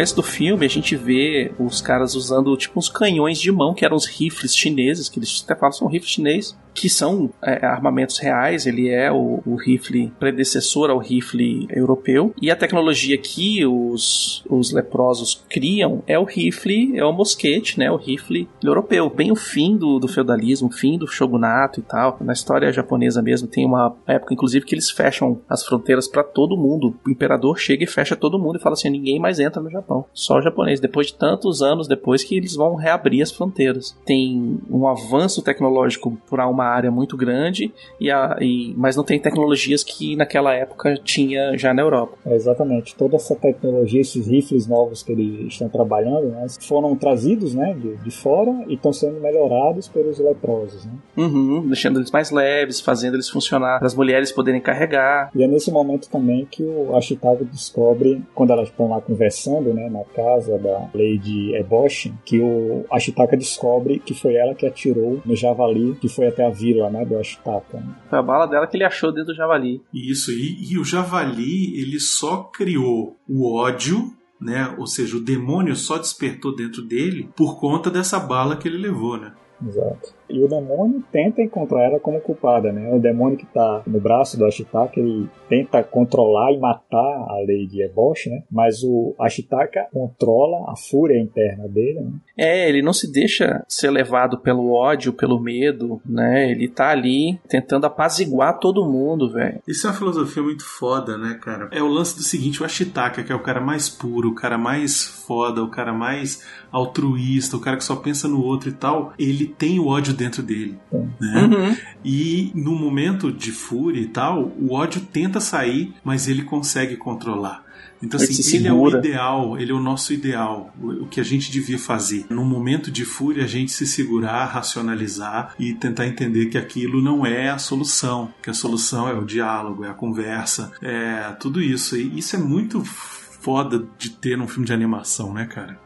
[0.00, 3.84] Começo do filme, a gente vê os caras usando tipo uns canhões de mão, que
[3.84, 8.18] eram os rifles chineses, que eles até falam são rifles chineses, que são é, armamentos
[8.18, 8.66] reais.
[8.66, 12.34] Ele é o, o rifle predecessor ao rifle europeu.
[12.40, 17.90] E a tecnologia que os, os leprosos criam é o rifle, é o mosquete, né?
[17.90, 19.10] O rifle europeu.
[19.10, 22.16] Bem o fim do, do feudalismo, fim do shogunato e tal.
[22.20, 26.56] Na história japonesa mesmo, tem uma época, inclusive, que eles fecham as fronteiras para todo
[26.56, 26.96] mundo.
[27.06, 29.89] O imperador chega e fecha todo mundo e fala assim: ninguém mais entra no Japão.
[30.12, 30.80] Só o japonês.
[30.80, 33.96] Depois de tantos anos depois que eles vão reabrir as fronteiras.
[34.04, 39.18] Tem um avanço tecnológico por uma área muito grande, e a, e, mas não tem
[39.18, 42.16] tecnologias que naquela época tinha já na Europa.
[42.24, 42.94] É, exatamente.
[42.94, 47.96] Toda essa tecnologia, esses rifles novos que eles estão trabalhando, né, foram trazidos né, de,
[47.96, 50.84] de fora e estão sendo melhorados pelos leprosos.
[50.84, 50.92] Né?
[51.16, 55.30] Uhum, deixando eles mais leves, fazendo eles funcionar para as mulheres poderem carregar.
[55.34, 59.79] E é nesse momento também que o Ashitaka descobre, quando elas estão lá conversando né,
[59.88, 65.34] na casa da Lady Eboshi, que o Ashitaka descobre que foi ela que atirou no
[65.36, 67.78] javali que foi até a vila né, do Ashitaka.
[67.78, 67.94] né.
[68.08, 69.80] Foi a bala dela que ele achou dentro do javali.
[69.92, 74.74] Isso, e, e o Javali, ele só criou o ódio, né?
[74.78, 79.16] Ou seja, o demônio só despertou dentro dele por conta dessa bala que ele levou,
[79.16, 79.32] né?
[79.64, 80.14] Exato.
[80.30, 82.92] E o demônio tenta encontrar ela como culpada, né?
[82.92, 87.82] O demônio que tá no braço do Ashitaka, ele tenta controlar e matar a Lady
[87.82, 88.42] Ebosh, né?
[88.50, 92.12] Mas o Ashitaka controla a fúria interna dele, né?
[92.36, 96.50] É, ele não se deixa ser levado pelo ódio, pelo medo, né?
[96.50, 99.60] Ele tá ali tentando apaziguar todo mundo, velho.
[99.66, 101.68] Isso é uma filosofia muito foda, né, cara?
[101.72, 104.56] É o lance do seguinte, o Ashitaka, que é o cara mais puro, o cara
[104.56, 109.12] mais foda, o cara mais altruísta, o cara que só pensa no outro e tal,
[109.18, 110.78] ele tem o ódio dentro dele,
[111.18, 111.42] né?
[111.42, 111.76] Uhum.
[112.04, 117.64] E no momento de fúria e tal, o ódio tenta sair, mas ele consegue controlar.
[118.02, 121.20] Então, Ele assim, se ele é o ideal, ele é o nosso ideal, o que
[121.20, 122.24] a gente devia fazer.
[122.30, 127.26] Num momento de fúria, a gente se segurar, racionalizar e tentar entender que aquilo não
[127.26, 131.94] é a solução, que a solução é o diálogo, é a conversa, é tudo isso.
[131.94, 135.78] E isso é muito foda de ter num filme de animação, né, cara?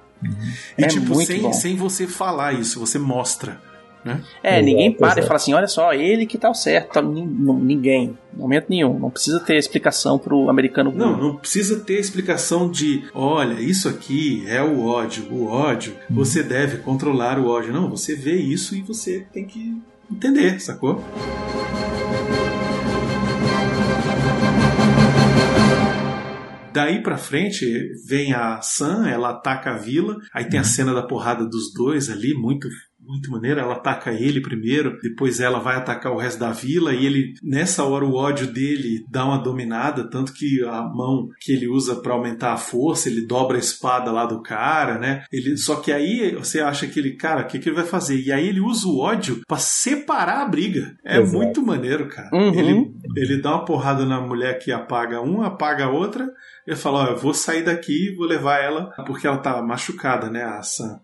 [0.78, 1.53] E É tipo, muito sem, bom.
[1.53, 3.61] sem você falar isso, você mostra.
[4.05, 4.22] Né?
[4.42, 5.26] É, Exato, ninguém para e exato.
[5.26, 9.40] fala assim, olha só, ele que tá o certo, tá, ninguém, momento nenhum, não precisa
[9.40, 11.28] ter explicação pro americano Não, burro.
[11.28, 15.24] não precisa ter explicação de, olha, isso aqui é o ódio.
[15.30, 17.72] O ódio, você deve controlar o ódio.
[17.72, 19.74] Não, você vê isso e você tem que
[20.11, 21.02] entender, sacou?
[26.72, 27.64] Daí pra frente
[28.05, 32.11] vem a Sam, ela ataca a vila, aí tem a cena da porrada dos dois
[32.11, 32.68] ali, muito
[33.07, 37.05] muito maneira, ela ataca ele primeiro, depois ela vai atacar o resto da vila e
[37.07, 41.68] ele nessa hora o ódio dele dá uma dominada, tanto que a mão que ele
[41.68, 45.24] usa pra aumentar a força, ele dobra a espada lá do cara, né?
[45.32, 48.20] Ele só que aí você acha que ele, cara, o que que ele vai fazer?
[48.20, 50.96] E aí ele usa o ódio pra separar a briga.
[51.05, 51.36] É Exato.
[51.36, 52.30] muito maneiro, cara.
[52.32, 52.55] Uhum.
[52.55, 56.26] Ele ele dá uma porrada na mulher que apaga uma, apaga a outra.
[56.66, 60.42] Ele fala: Ó, eu vou sair daqui, vou levar ela, porque ela tá machucada, né,
[60.42, 60.98] a Sam.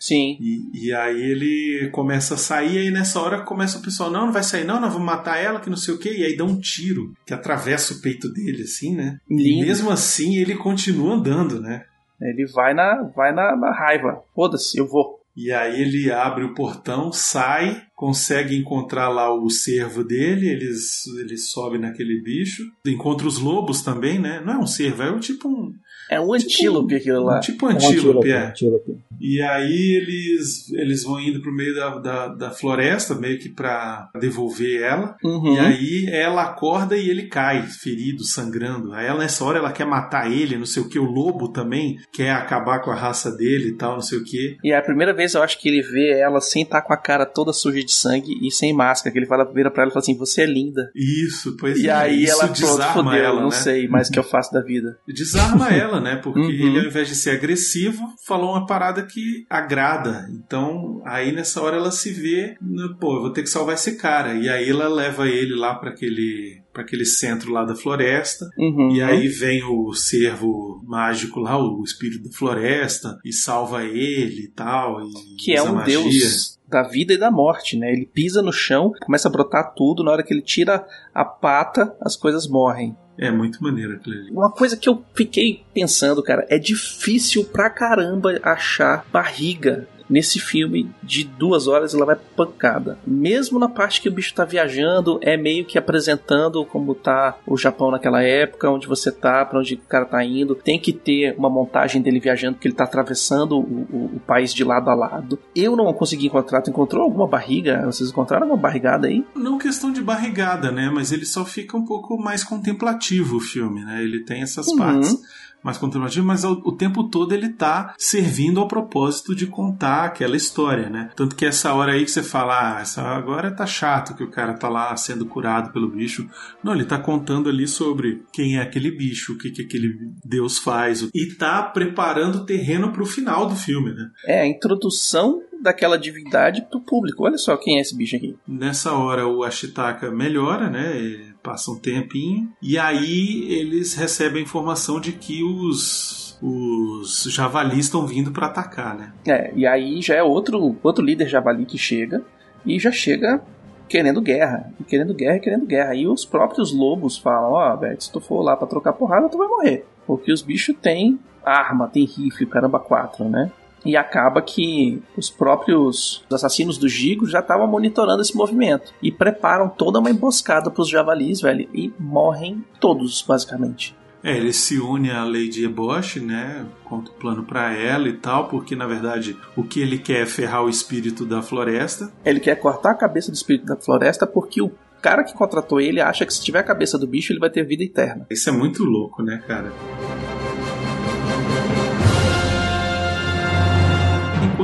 [0.00, 0.38] Sim.
[0.40, 4.26] E, e aí ele começa a sair, e aí nessa hora começa o pessoal: não,
[4.26, 6.14] não vai sair, não, nós vamos matar ela, que não sei o quê.
[6.16, 9.18] E aí dá um tiro que atravessa o peito dele, assim, né?
[9.28, 9.66] E Lindo.
[9.66, 11.84] mesmo assim ele continua andando, né?
[12.18, 14.22] Ele vai na, vai na, na raiva.
[14.34, 15.20] Foda-se, eu vou.
[15.36, 21.36] E aí ele abre o portão, sai, consegue encontrar lá o cervo dele, eles, ele
[21.36, 24.42] sobe naquele bicho, encontra os lobos também, né?
[24.44, 25.72] Não é um cervo, é um tipo um.
[26.10, 27.40] É um antílope aquilo lá.
[27.40, 28.46] Tipo um Um antílope, é.
[28.48, 28.98] antílope.
[29.20, 34.08] E aí eles, eles vão indo pro meio da, da, da floresta, meio que pra
[34.18, 35.14] devolver ela.
[35.22, 35.54] Uhum.
[35.54, 38.92] E aí ela acorda e ele cai, ferido, sangrando.
[38.94, 40.98] Aí ela, nessa hora ela quer matar ele, não sei o que.
[40.98, 44.56] O lobo também quer acabar com a raça dele e tal, não sei o que.
[44.64, 46.96] E é a primeira vez eu acho que ele vê ela sem estar com a
[46.96, 49.12] cara toda suja de sangue e sem máscara.
[49.12, 50.90] Que ele fala, vira pra ela e fala assim: Você é linda.
[50.94, 51.92] Isso, pois E é.
[51.92, 53.54] aí isso ela pronto, desarma fodeu, ela, não né?
[53.54, 54.98] sei mais o que eu faço da vida.
[55.06, 56.16] Desarma ela, né?
[56.16, 56.48] Porque Uhum.
[56.50, 60.26] ele, ao invés de ser agressivo, falou uma parada que agrada.
[60.32, 62.56] Então, aí nessa hora ela se vê,
[63.00, 64.34] pô, eu vou ter que salvar esse cara.
[64.34, 68.48] E aí ela leva ele lá para aquele para aquele centro lá da floresta.
[68.56, 68.92] Uhum.
[68.94, 74.48] E aí vem o servo mágico lá, o espírito da floresta, e salva ele e
[74.48, 75.00] tal.
[75.02, 75.98] E que é um magia.
[75.98, 77.90] deus da vida e da morte, né?
[77.92, 81.92] Ele pisa no chão, começa a brotar tudo, na hora que ele tira a pata,
[82.00, 82.96] as coisas morrem.
[83.18, 84.30] É muito maneiro aquilo ali.
[84.30, 90.90] Uma coisa que eu fiquei pensando, cara, é difícil pra caramba achar barriga nesse filme
[91.02, 92.98] de duas horas ela vai pancada.
[93.06, 97.56] Mesmo na parte que o bicho tá viajando, é meio que apresentando como tá o
[97.56, 100.54] Japão naquela época, onde você tá, pra onde o cara tá indo.
[100.54, 104.52] Tem que ter uma montagem dele viajando, porque ele tá atravessando o, o- o país
[104.52, 105.38] de lado a lado.
[105.54, 106.60] Eu não consegui encontrar.
[106.62, 107.82] Tu encontrou alguma barriga?
[107.86, 109.24] Vocês encontraram alguma barrigada aí?
[109.34, 110.90] Não questão de barrigada, né?
[110.92, 114.02] Mas ele só fica um pouco mais contemplativo o filme, né?
[114.02, 114.76] Ele tem essas Uhum.
[114.78, 115.18] partes
[115.62, 120.36] mais contemplativas, mas ao- o tempo todo ele tá servindo ao propósito de contar aquela
[120.36, 121.10] história, né?
[121.14, 124.30] Tanto que essa hora aí que você fala, ah, essa agora tá chato que o
[124.30, 126.28] cara tá lá sendo curado pelo bicho.
[126.62, 129.94] Não, ele tá contando ali sobre quem é aquele bicho, o que que aquele
[130.24, 134.10] Deus faz e tá preparando o terreno pro final do filme, né?
[134.26, 137.24] É a introdução daquela divindade pro público.
[137.24, 138.34] Olha só quem é esse bicho aqui.
[138.48, 140.96] Nessa hora o Ashitaka melhora, né?
[140.96, 147.84] Ele passa um tempinho e aí eles recebem a informação de que os os javalis
[147.84, 149.12] estão vindo para atacar, né?
[149.26, 152.22] É, e aí já é outro, outro líder javali que chega
[152.64, 153.42] e já chega
[153.88, 155.94] querendo guerra, querendo guerra, querendo guerra.
[155.94, 159.36] E os próprios lobos falam: Ó, velho, se tu for lá pra trocar porrada, tu
[159.36, 159.84] vai morrer.
[160.06, 163.50] Porque os bichos têm arma, tem rifle, caramba, quatro, né?
[163.84, 169.68] E acaba que os próprios assassinos do Gigo já estavam monitorando esse movimento e preparam
[169.68, 173.96] toda uma emboscada pros javalis, velho, e morrem todos, basicamente.
[174.22, 176.66] É, ele se une à Lady Ebosh, né?
[176.84, 180.26] Conta o plano pra ela e tal, porque na verdade o que ele quer é
[180.26, 182.12] ferrar o espírito da floresta.
[182.24, 184.70] Ele quer cortar a cabeça do espírito da floresta porque o
[185.00, 187.64] cara que contratou ele acha que se tiver a cabeça do bicho ele vai ter
[187.64, 188.26] vida eterna.
[188.30, 189.72] Isso é muito louco, né, cara?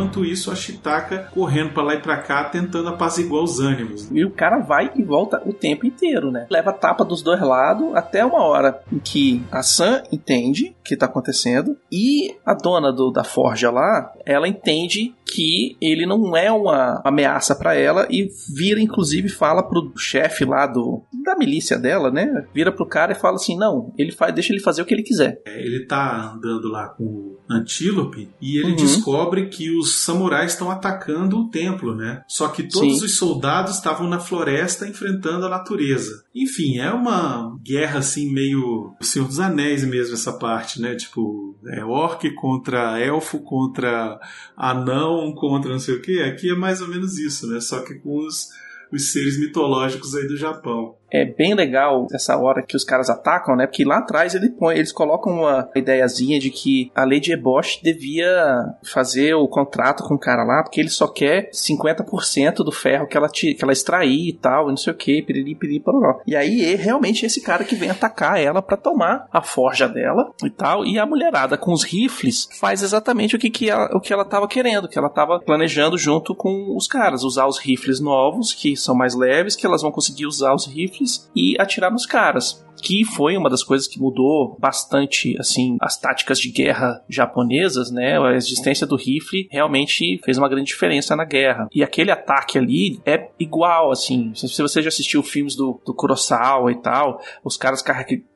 [0.07, 4.09] Enquanto isso, a Chitaka correndo pra lá e pra cá, tentando apaziguar os ânimos.
[4.13, 6.47] E o cara vai e volta o tempo inteiro, né?
[6.49, 10.97] Leva tapa dos dois lados até uma hora em que a Sam entende o que
[10.97, 16.51] tá acontecendo e a dona do, da forja lá, ela entende que ele não é
[16.53, 22.11] uma ameaça pra ela e vira, inclusive, fala pro chefe lá do da milícia dela,
[22.11, 22.47] né?
[22.55, 25.03] Vira pro cara e fala assim: não, ele faz, deixa ele fazer o que ele
[25.03, 25.43] quiser.
[25.45, 28.77] É, Ele tá andando lá com o Antílope e ele Uhum.
[28.77, 32.23] descobre que os samurais estão atacando o templo, né?
[32.29, 33.05] Só que todos Sim.
[33.05, 36.25] os soldados estavam na floresta enfrentando a natureza.
[36.35, 40.95] Enfim, é uma guerra assim meio o Senhor dos Anéis mesmo essa parte, né?
[40.95, 44.21] Tipo, é orc contra elfo contra
[44.57, 46.23] anão contra não sei o que.
[46.23, 47.61] Aqui é mais ou menos isso, né?
[47.61, 48.49] Só que com os,
[48.93, 50.97] os seres mitológicos aí do Japão.
[51.11, 53.67] É bem legal essa hora que os caras atacam, né?
[53.67, 58.75] Porque lá atrás ele põe, eles colocam uma ideiazinha de que a Lady Ebosh devia
[58.83, 63.17] fazer o contrato com o cara lá, porque ele só quer 50% do ferro que
[63.17, 66.21] ela, que ela extrair e tal, e não sei o que, piriri, piriri, pororó.
[66.27, 70.33] E aí é realmente esse cara que vem atacar ela pra tomar a forja dela
[70.45, 70.85] e tal.
[70.85, 74.25] E a mulherada com os rifles faz exatamente o que, que ela, o que ela
[74.25, 78.77] tava querendo, que ela tava planejando junto com os caras, usar os rifles novos, que
[78.77, 80.96] são mais leves, que elas vão conseguir usar os rifles
[81.35, 82.65] e atirar nos caras.
[82.83, 88.21] Que foi uma das coisas que mudou bastante, assim, as táticas de guerra japonesas, né?
[88.21, 91.69] A existência do rifle realmente fez uma grande diferença na guerra.
[91.75, 94.33] E aquele ataque ali é igual, assim.
[94.35, 97.83] Se você já assistiu filmes do, do Kurosawa e tal, os caras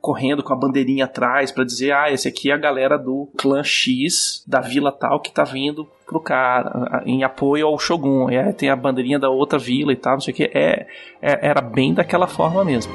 [0.00, 3.62] correndo com a bandeirinha atrás pra dizer, ah, esse aqui é a galera do clã
[3.62, 8.30] X da vila tal que tá vindo pro cara, em apoio ao Shogun.
[8.30, 10.44] E aí tem a bandeirinha da outra vila e tal, não sei o que.
[10.52, 10.86] É,
[11.22, 12.92] é- era bem daquela forma mesmo.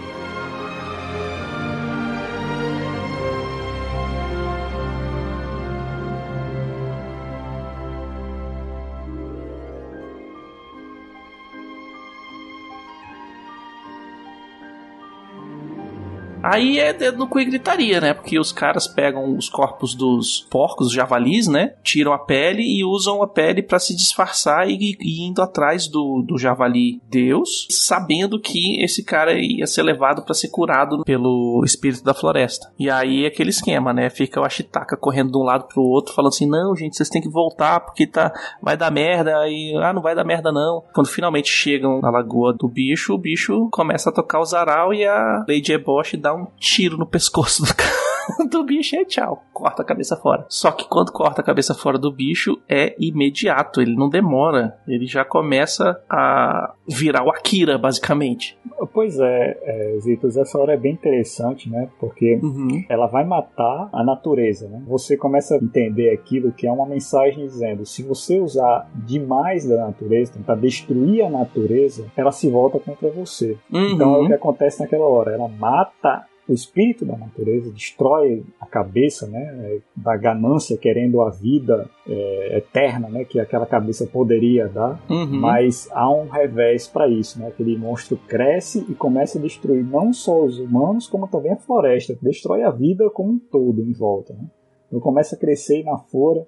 [16.45, 18.13] Aí é dedo no cu e gritaria, né?
[18.13, 21.73] Porque os caras pegam os corpos dos porcos, os javalis, né?
[21.83, 26.21] Tiram a pele e usam a pele pra se disfarçar e, e indo atrás do,
[26.21, 32.03] do javali Deus, sabendo que esse cara ia ser levado pra ser curado pelo espírito
[32.03, 32.71] da floresta.
[32.77, 34.11] E aí é aquele esquema, né?
[34.11, 37.23] Fica o Ashitaka correndo de um lado pro outro, falando assim: não, gente, vocês têm
[37.23, 38.31] que voltar porque tá,
[38.61, 39.35] vai dar merda.
[39.39, 40.83] Aí, ah, não vai dar merda não.
[40.93, 45.03] Quando finalmente chegam na lagoa do bicho, o bicho começa a tocar o zaral e
[45.03, 48.05] a Lady Ebosh dá um tiro no pescoço do cara.
[48.49, 50.45] Do bicho e tchau, corta a cabeça fora.
[50.49, 55.05] Só que quando corta a cabeça fora do bicho é imediato, ele não demora, ele
[55.05, 58.57] já começa a virar o Akira, basicamente.
[58.93, 61.89] Pois é, é Zitos, essa hora é bem interessante, né?
[61.99, 62.84] Porque Uhum.
[62.89, 64.82] ela vai matar a natureza, né?
[64.88, 69.78] Você começa a entender aquilo que é uma mensagem dizendo: se você usar demais da
[69.88, 73.57] natureza, tentar destruir a natureza, ela se volta contra você.
[73.71, 74.28] Então é o Uhum.
[74.28, 75.32] que acontece naquela hora.
[75.34, 81.89] Ela mata o espírito da natureza, destrói a cabeça, né, da ganância querendo a vida
[82.07, 85.03] é, eterna, né, que aquela cabeça poderia dar.
[85.09, 85.39] Uhum.
[85.39, 87.47] Mas há um revés para isso, né?
[87.47, 92.17] Aquele monstro cresce e começa a destruir não só os humanos, como também a floresta,
[92.21, 94.45] destrói a vida como um todo em volta, né?
[94.87, 96.45] Então começa a crescer na flora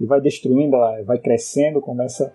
[0.00, 2.32] e vai destruindo, vai crescendo, começa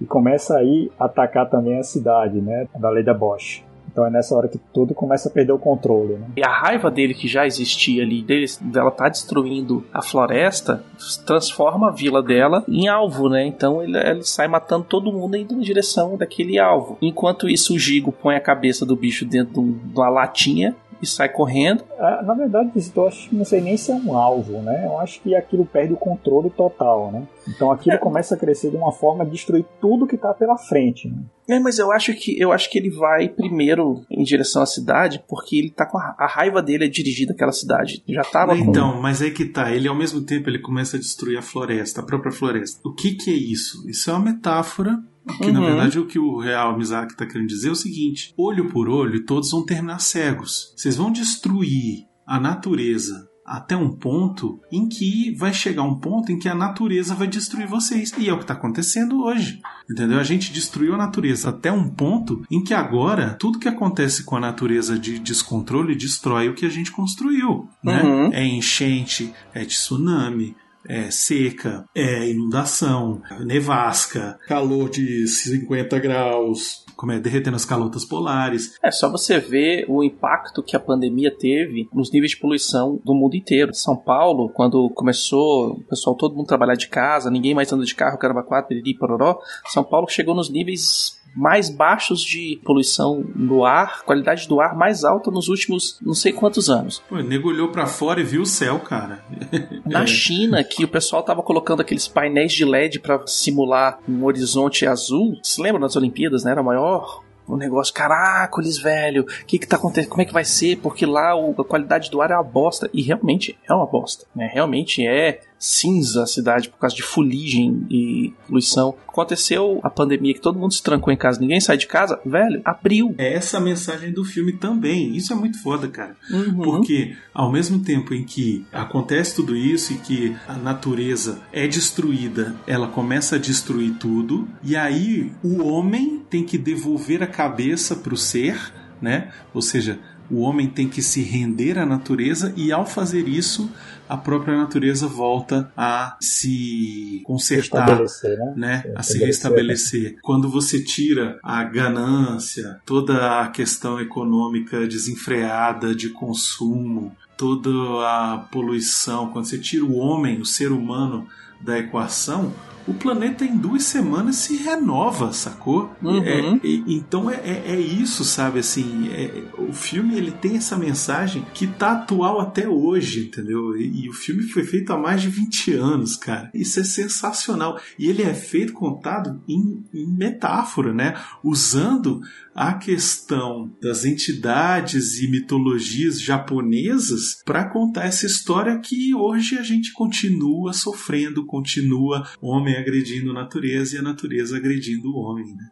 [0.00, 2.68] e começa aí a atacar também a cidade, né?
[2.78, 3.64] Da lei da Bosch.
[3.98, 6.28] Então é nessa hora que tudo começa a perder o controle, né?
[6.36, 8.24] E a raiva dele que já existia ali,
[8.60, 10.84] dela tá destruindo a floresta,
[11.26, 13.44] transforma a vila dela em alvo, né?
[13.44, 16.96] Então ele, ele sai matando todo mundo indo na direção daquele alvo.
[17.02, 21.06] Enquanto isso, o Gigo põe a cabeça do bicho dentro de, de uma latinha e
[21.06, 21.84] sai correndo.
[21.98, 24.84] Ah, Na verdade, eu acho que não sei nem se é um alvo, né?
[24.84, 27.26] Eu acho que aquilo perde o controle total, né?
[27.48, 31.08] Então aquilo começa a crescer de uma forma a destruir tudo que tá pela frente,
[31.08, 31.16] né?
[31.48, 35.24] É, mas eu acho que eu acho que ele vai primeiro em direção à cidade,
[35.26, 38.02] porque ele tá com a, a raiva dele é dirigida àquela cidade.
[38.06, 39.72] Já tava com Então, mas aí que tá.
[39.72, 42.80] Ele ao mesmo tempo ele começa a destruir a floresta, a própria floresta.
[42.84, 43.88] O que que é isso?
[43.88, 44.98] Isso é uma metáfora.
[45.36, 45.66] Que na Uhum.
[45.66, 49.24] verdade o que o real Mizaki tá querendo dizer é o seguinte: olho por olho,
[49.24, 50.72] todos vão terminar cegos.
[50.76, 56.38] Vocês vão destruir a natureza até um ponto em que vai chegar um ponto em
[56.38, 58.12] que a natureza vai destruir vocês.
[58.18, 59.60] E é o que está acontecendo hoje.
[59.90, 60.18] Entendeu?
[60.18, 64.36] A gente destruiu a natureza até um ponto em que agora tudo que acontece com
[64.36, 67.66] a natureza de descontrole destrói o que a gente construiu.
[67.82, 68.02] Né?
[68.02, 68.32] Uhum.
[68.34, 70.54] É enchente, é tsunami,
[70.86, 78.76] é seca, é inundação, nevasca, calor de 50 graus, como é derretendo as calotas polares.
[78.82, 83.14] É só você ver o impacto que a pandemia teve nos níveis de poluição do
[83.14, 83.72] mundo inteiro.
[83.74, 87.94] São Paulo, quando começou o pessoal todo mundo trabalhar de casa, ninguém mais anda de
[87.94, 89.38] carro, caramba, quatro, piriri, pororó.
[89.66, 95.04] São Paulo chegou nos níveis mais baixos de poluição no ar, qualidade do ar mais
[95.04, 97.00] alta nos últimos não sei quantos anos.
[97.08, 99.24] Pô, o nego olhou pra fora e viu o céu, cara.
[99.86, 104.84] Na China, que o pessoal tava colocando aqueles painéis de LED para simular um horizonte
[104.86, 105.38] azul.
[105.42, 106.50] Se lembra das Olimpíadas, né?
[106.50, 110.10] Era o maior um negócio, caracoles, velho, o que que tá acontecendo?
[110.10, 110.76] Como é que vai ser?
[110.82, 112.90] Porque lá o- a qualidade do ar é uma bosta.
[112.92, 114.50] E realmente é uma bosta, né?
[114.52, 118.94] Realmente é cinza a cidade por causa de fuligem e poluição.
[119.08, 122.60] Aconteceu a pandemia que todo mundo se trancou em casa, ninguém sai de casa, velho,
[122.64, 123.14] abriu.
[123.18, 125.16] É essa a mensagem do filme também.
[125.16, 126.16] Isso é muito foda, cara.
[126.30, 126.62] Uhum.
[126.62, 132.54] Porque ao mesmo tempo em que acontece tudo isso e que a natureza é destruída,
[132.66, 138.14] ela começa a destruir tudo, e aí o homem tem que devolver a cabeça para
[138.14, 139.30] o ser, né?
[139.54, 139.98] Ou seja,
[140.30, 143.70] o homem tem que se render à natureza e ao fazer isso,
[144.08, 148.54] a própria natureza volta a se consertar né?
[148.56, 149.26] né, a se Restabelecer.
[149.26, 150.18] restabelecer.
[150.22, 159.28] Quando você tira a ganância, toda a questão econômica desenfreada de consumo, toda a poluição,
[159.30, 161.26] quando você tira o homem, o ser humano
[161.60, 162.52] da equação,
[162.88, 165.92] o planeta em duas semanas se renova, sacou?
[166.02, 166.22] Uhum.
[166.24, 168.60] É, então é, é, é isso, sabe?
[168.60, 173.76] Assim, é- o filme ele tem essa mensagem que tá atual até hoje, entendeu?
[173.76, 176.50] E, e o filme foi feito há mais de 20 anos, cara.
[176.54, 177.78] Isso é sensacional.
[177.98, 181.14] E ele é feito contado em, em metáfora, né?
[181.44, 182.22] Usando
[182.60, 189.92] a questão das entidades e mitologias japonesas para contar essa história que hoje a gente
[189.92, 195.68] continua sofrendo, continua homem agredindo a natureza e a natureza agredindo o homem, né?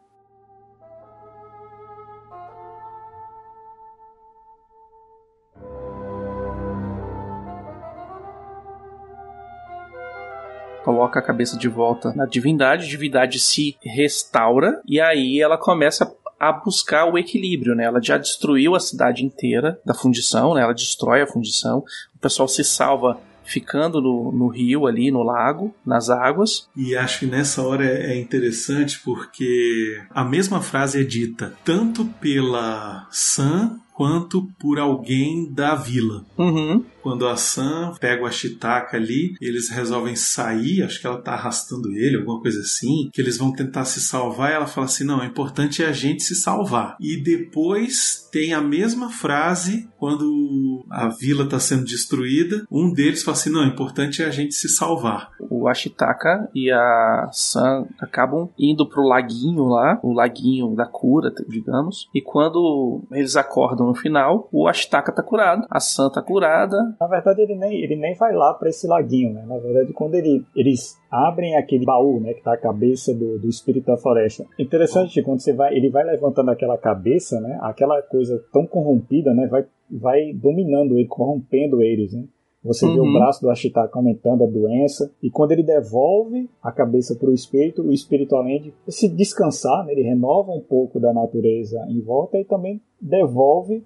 [10.85, 16.07] coloca a cabeça de volta na divindade, a divindade se restaura e aí ela começa
[16.39, 17.85] a buscar o equilíbrio, né?
[17.85, 20.63] Ela já destruiu a cidade inteira da fundição, né?
[20.63, 21.85] Ela destrói a fundição.
[22.15, 26.69] O pessoal se salva ficando no, no rio ali, no lago, nas águas.
[26.77, 32.05] E acho que nessa hora é é interessante porque a mesma frase é dita tanto
[32.21, 36.23] pela Sam quanto por alguém da vila.
[36.37, 36.85] Uhum.
[37.03, 41.91] Quando a Sam pega o Ashitaka ali, eles resolvem sair, acho que ela tá arrastando
[41.93, 45.21] ele, alguma coisa assim, que eles vão tentar se salvar e ela fala assim: não,
[45.21, 46.97] o importante é a gente se salvar.
[47.01, 53.37] E depois tem a mesma frase quando a vila tá sendo destruída, um deles fala
[53.37, 55.31] assim: não, o importante é a gente se salvar.
[55.49, 62.09] O Ashitaka e a Sam acabam indo pro laguinho lá, o laguinho da cura, digamos.
[62.13, 66.77] E quando eles acordam no final, o Ashitaka tá curado, a Sam tá curada.
[67.01, 69.45] Na verdade, ele nem, ele nem vai lá para esse laguinho, né?
[69.47, 72.35] Na verdade, quando ele, eles abrem aquele baú, né?
[72.35, 74.45] Que tá a cabeça do, do espírito da floresta.
[74.59, 77.59] Interessante, quando você vai, ele vai levantando aquela cabeça, né?
[77.63, 79.47] Aquela coisa tão corrompida, né?
[79.47, 82.25] Vai, vai dominando ele, corrompendo eles, né?
[82.67, 83.11] Você vê Uhum.
[83.11, 85.11] o braço do Ashitaka aumentando a doença.
[85.23, 89.85] E quando ele devolve a cabeça para o espírito, o espírito, além de se descansar,
[89.87, 93.83] né, ele renova um pouco da natureza em volta e também devolve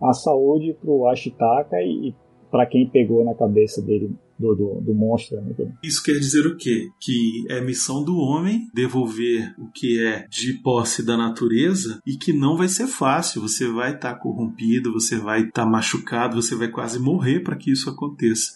[0.00, 2.14] a saúde para o Ashitaka e, e
[2.50, 4.10] para quem pegou na cabeça dele,
[4.42, 5.40] do, do, do monstro.
[5.40, 5.54] Né?
[5.82, 6.90] Isso quer dizer o quê?
[7.00, 12.32] Que é missão do homem devolver o que é de posse da natureza e que
[12.32, 13.40] não vai ser fácil.
[13.40, 17.88] Você vai estar corrompido, você vai estar machucado, você vai quase morrer para que isso
[17.88, 18.52] aconteça.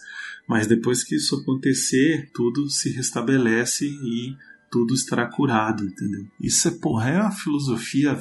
[0.47, 4.35] Mas depois que isso acontecer, tudo se restabelece e
[4.71, 6.25] tudo estará curado, entendeu?
[6.39, 8.17] Isso é, porra, é uma filosofia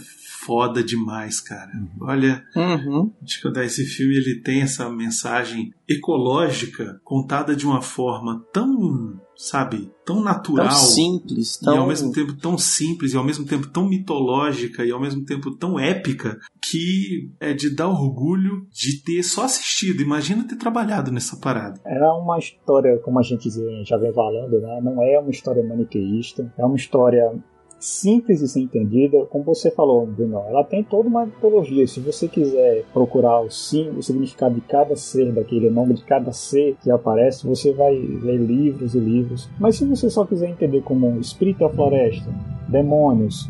[0.46, 1.72] foda demais, cara.
[2.00, 3.12] Olha, Uhum.
[3.22, 9.90] Acho que esse filme ele tem essa mensagem ecológica contada de uma forma tão, sabe,
[10.04, 11.78] tão natural Tão simples, e tão...
[11.78, 15.50] ao mesmo tempo tão simples e ao mesmo tempo tão mitológica e ao mesmo tempo
[15.56, 20.02] tão épica que é de dar orgulho de ter só assistido.
[20.02, 21.80] Imagina ter trabalhado nessa parada.
[21.84, 23.48] É uma história, como a gente
[23.84, 24.80] já vem falando, né?
[24.82, 27.32] não é uma história maniqueísta, é uma história
[27.78, 29.24] simples de ser entendida.
[29.26, 31.86] Como você falou, Bruno, ela tem toda uma mitologia.
[31.86, 36.04] Se você quiser procurar o, sim, o significado de cada ser daquele, o nome de
[36.04, 39.48] cada ser que aparece, você vai ler livros e livros.
[39.58, 42.28] Mas se você só quiser entender como um espírito da floresta,
[42.68, 43.48] demônios,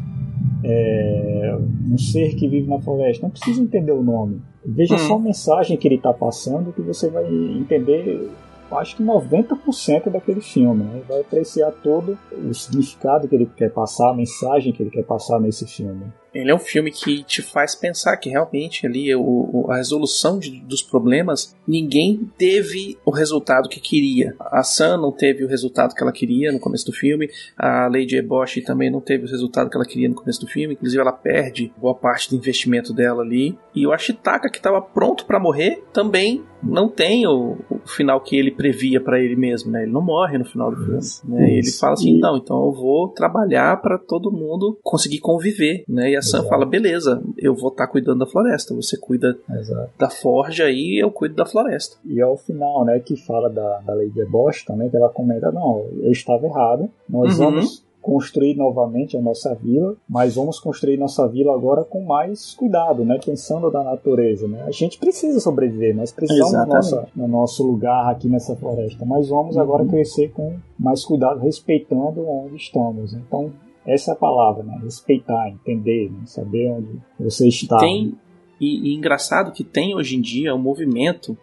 [0.65, 1.59] é,
[1.91, 4.41] um ser que vive na floresta, não precisa entender o nome.
[4.65, 4.99] Veja hum.
[4.99, 8.29] só a mensagem que ele está passando que você vai entender
[8.73, 10.85] acho que 90% daquele filme.
[10.85, 11.03] Né?
[11.09, 15.41] Vai apreciar todo o significado que ele quer passar, a mensagem que ele quer passar
[15.41, 16.05] nesse filme.
[16.37, 20.61] Ele é um filme que te faz pensar que realmente ali o, a resolução de,
[20.61, 24.35] dos problemas, ninguém teve o resultado que queria.
[24.41, 28.17] A Sam não teve o resultado que ela queria no começo do filme, a Lady
[28.17, 31.13] Eboshi também não teve o resultado que ela queria no começo do filme, inclusive ela
[31.13, 33.57] perde boa parte do investimento dela ali.
[33.75, 38.37] E o Ashitaka, que estava pronto para morrer, também não tem o, o final que
[38.37, 39.83] ele previa para ele mesmo, né?
[39.83, 41.01] Ele não morre no final do filme.
[41.25, 41.59] Né?
[41.59, 46.11] Ele fala assim, não, então eu vou trabalhar para todo mundo conseguir conviver, né?
[46.11, 49.91] E a Sam fala, beleza, eu vou estar tá cuidando da floresta, você cuida Exato.
[49.99, 51.97] da forja e eu cuido da floresta.
[52.05, 55.09] E é o final, né, que fala da, da lei de Bosch também, que ela
[55.09, 57.45] comenta, não, eu estava errado, nós uhum.
[57.45, 63.05] vamos construir novamente a nossa vila, mas vamos construir nossa vila agora com mais cuidado,
[63.05, 63.19] né?
[63.25, 64.63] Pensando na natureza, né?
[64.65, 69.29] A gente precisa sobreviver, nós precisamos no nosso, no nosso lugar aqui nessa floresta, mas
[69.29, 69.63] vamos uhum.
[69.63, 73.13] agora crescer com mais cuidado, respeitando onde estamos.
[73.13, 73.51] Então,
[73.87, 74.81] essa é a palavra, né?
[74.83, 76.23] Respeitar, entender, né?
[76.27, 77.79] saber onde você está.
[77.79, 78.15] Tem,
[78.61, 81.37] e, e, engraçado que tem hoje em dia um movimento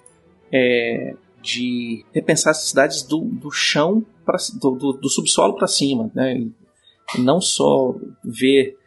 [0.51, 6.11] é, de repensar as cidades do, do chão, pra, do, do, do subsolo para cima,
[6.13, 6.45] né?
[7.19, 8.77] não só ver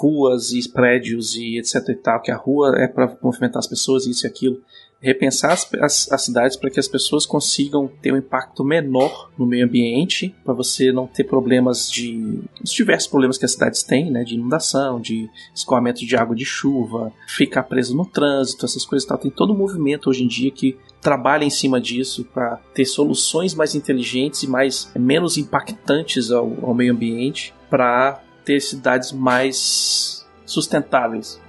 [0.00, 4.06] ruas e prédios e etc e tal, que a rua é para movimentar as pessoas,
[4.06, 4.62] isso e aquilo,
[5.00, 9.46] repensar as, as, as cidades para que as pessoas consigam ter um impacto menor no
[9.46, 12.40] meio ambiente, para você não ter problemas de.
[12.62, 14.24] os diversos problemas que as cidades têm, né?
[14.24, 19.18] De inundação, de escoamento de água de chuva, ficar preso no trânsito, essas coisas tal.
[19.18, 23.54] Tem todo um movimento hoje em dia que trabalha em cima disso para ter soluções
[23.54, 31.40] mais inteligentes e mais menos impactantes ao, ao meio ambiente para ter cidades mais sustentáveis.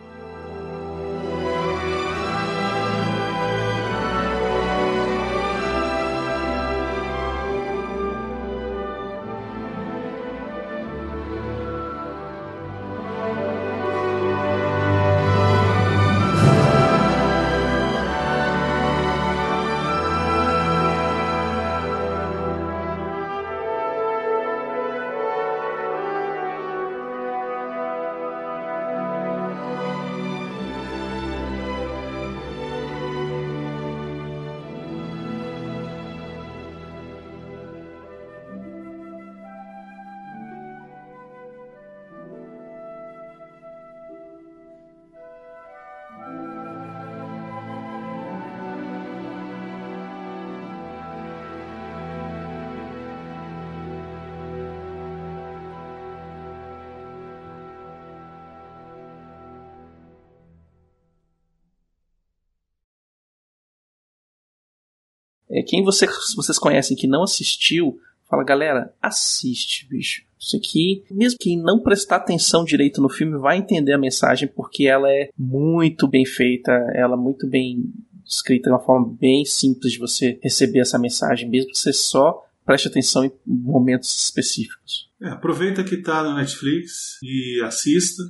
[65.68, 68.00] Quem você, vocês conhecem que não assistiu,
[68.30, 70.24] fala, galera, assiste, bicho.
[70.40, 74.86] Isso aqui, mesmo quem não prestar atenção direito no filme, vai entender a mensagem porque
[74.86, 77.92] ela é muito bem feita, ela é muito bem
[78.26, 82.46] escrita de uma forma bem simples de você receber essa mensagem, mesmo que você só
[82.66, 85.10] preste atenção em momentos específicos.
[85.22, 88.24] É, aproveita que está no Netflix e assista.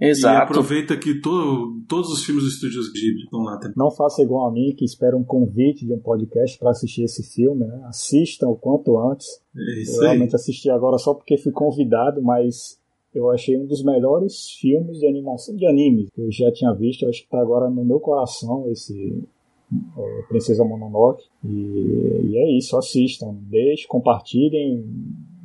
[0.00, 0.38] Exato.
[0.38, 3.74] E aproveita que to, todos os filmes do Estúdios Ghibli estão lá também.
[3.76, 7.22] Não faça igual a mim, que espera um convite de um podcast para assistir esse
[7.22, 7.64] filme.
[7.64, 7.82] Né?
[7.84, 9.26] Assistam o quanto antes.
[9.56, 10.06] É isso eu aí.
[10.08, 12.78] realmente assisti agora só porque fui convidado, mas
[13.14, 17.04] eu achei um dos melhores filmes de animação, de anime que eu já tinha visto.
[17.04, 19.22] Eu acho que está agora no meu coração esse
[20.28, 21.24] Princesa Mononoke.
[21.44, 24.84] E, e é isso, assistam, deixem, compartilhem,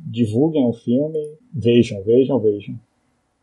[0.06, 1.18] divulguem o filme,
[1.52, 2.78] vejam, vejam, vejam.